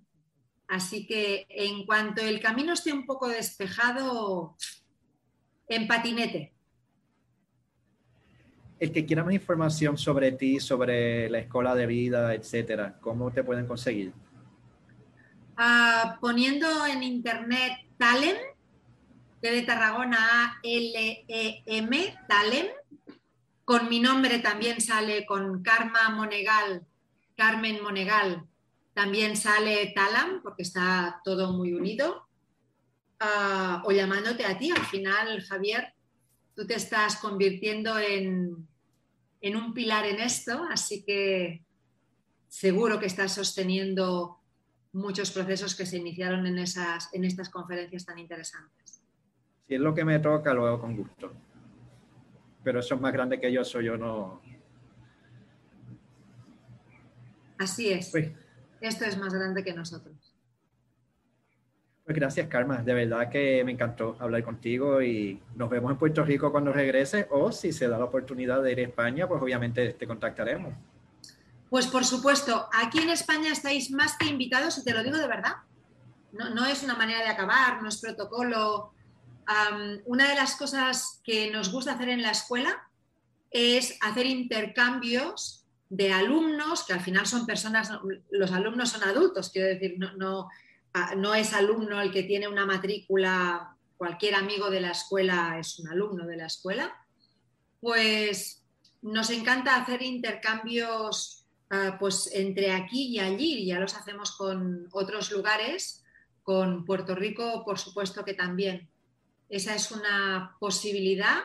[0.68, 4.56] Así que en cuanto el camino esté un poco despejado,
[5.68, 6.52] en patinete.
[8.78, 13.44] El que quiera más información sobre ti, sobre la escuela de vida, etcétera, ¿cómo te
[13.44, 14.12] pueden conseguir?
[15.56, 18.38] Ah, poniendo en internet Talent,
[19.40, 22.66] de Tarragona A L E M, Talem.
[23.64, 26.86] Con mi nombre también sale con Karma Monegal,
[27.36, 28.46] Carmen Monegal,
[28.94, 32.28] también sale Talam, porque está todo muy unido.
[33.20, 35.92] Ah, o llamándote a ti, al final, Javier,
[36.54, 38.68] tú te estás convirtiendo en,
[39.40, 41.64] en un pilar en esto, así que
[42.48, 44.38] seguro que estás sosteniendo
[44.92, 49.02] muchos procesos que se iniciaron en, esas, en estas conferencias tan interesantes.
[49.66, 51.32] Si es lo que me toca, lo hago con gusto.
[52.62, 54.40] Pero eso es más grande que yo, soy yo no.
[57.58, 58.12] Así es.
[58.84, 60.14] Esto es más grande que nosotros.
[62.04, 62.82] Pues gracias, Karma.
[62.82, 67.26] De verdad que me encantó hablar contigo y nos vemos en Puerto Rico cuando regrese
[67.30, 70.74] o si se da la oportunidad de ir a España, pues obviamente te contactaremos.
[71.70, 75.28] Pues por supuesto, aquí en España estáis más que invitados y te lo digo de
[75.28, 75.54] verdad.
[76.32, 78.92] No, no es una manera de acabar, no es protocolo,
[80.04, 82.86] una de las cosas que nos gusta hacer en la escuela
[83.50, 87.90] es hacer intercambios de alumnos, que al final son personas,
[88.30, 90.48] los alumnos son adultos, quiero decir, no, no,
[91.16, 95.88] no es alumno el que tiene una matrícula, cualquier amigo de la escuela es un
[95.88, 96.94] alumno de la escuela,
[97.80, 98.64] pues
[99.02, 105.30] nos encanta hacer intercambios ah, pues entre aquí y allí, ya los hacemos con otros
[105.30, 106.02] lugares,
[106.42, 108.88] con Puerto Rico por supuesto que también.
[109.48, 111.42] Esa es una posibilidad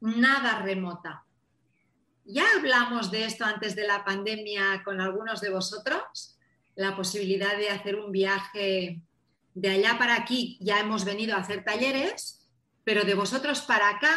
[0.00, 1.24] nada remota.
[2.24, 6.38] Ya hablamos de esto antes de la pandemia con algunos de vosotros,
[6.74, 9.00] la posibilidad de hacer un viaje
[9.54, 10.58] de allá para aquí.
[10.60, 12.46] Ya hemos venido a hacer talleres,
[12.84, 14.14] pero de vosotros para acá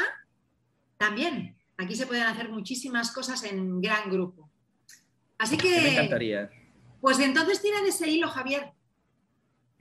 [0.97, 1.58] también.
[1.78, 4.49] Aquí se pueden hacer muchísimas cosas en gran grupo.
[5.38, 5.82] Así que...
[5.82, 6.49] Me encantaría.
[7.01, 8.72] Pues entonces tira de ese hilo, Javier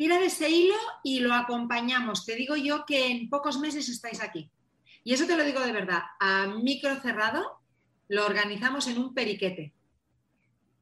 [0.03, 2.27] tira de ese hilo y lo acompañamos.
[2.27, 4.51] Te digo yo que en pocos meses estáis aquí.
[5.05, 6.03] Y eso te lo digo de verdad.
[6.19, 7.62] A micro cerrado
[8.09, 9.73] lo organizamos en un periquete.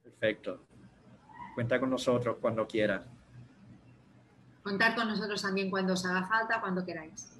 [0.02, 0.64] Perfecto.
[1.54, 3.04] Cuenta con nosotros cuando quiera.
[4.62, 7.38] Contar con nosotros también cuando os haga falta, cuando queráis.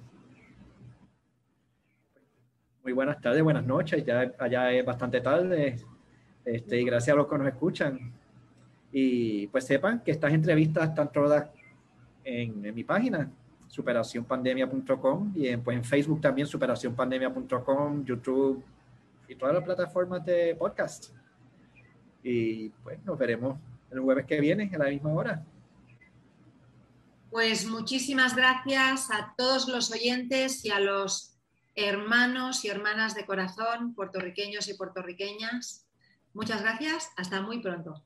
[2.83, 4.03] Muy buenas tardes, buenas noches.
[4.05, 5.77] Ya allá es bastante tarde.
[6.43, 8.11] Este, y gracias a los que nos escuchan.
[8.91, 11.49] Y pues sepan que estas entrevistas están todas
[12.23, 13.29] en, mi página,
[13.67, 18.63] superacionpandemia.com y en, pues en Facebook también, superacionpandemia.com, YouTube
[19.31, 21.05] y todas las plataformas de podcast.
[22.21, 23.57] Y pues nos veremos
[23.89, 25.45] el jueves que viene a la misma hora.
[27.29, 31.37] Pues muchísimas gracias a todos los oyentes y a los
[31.75, 35.87] hermanos y hermanas de corazón, puertorriqueños y puertorriqueñas.
[36.33, 38.03] Muchas gracias, hasta muy pronto.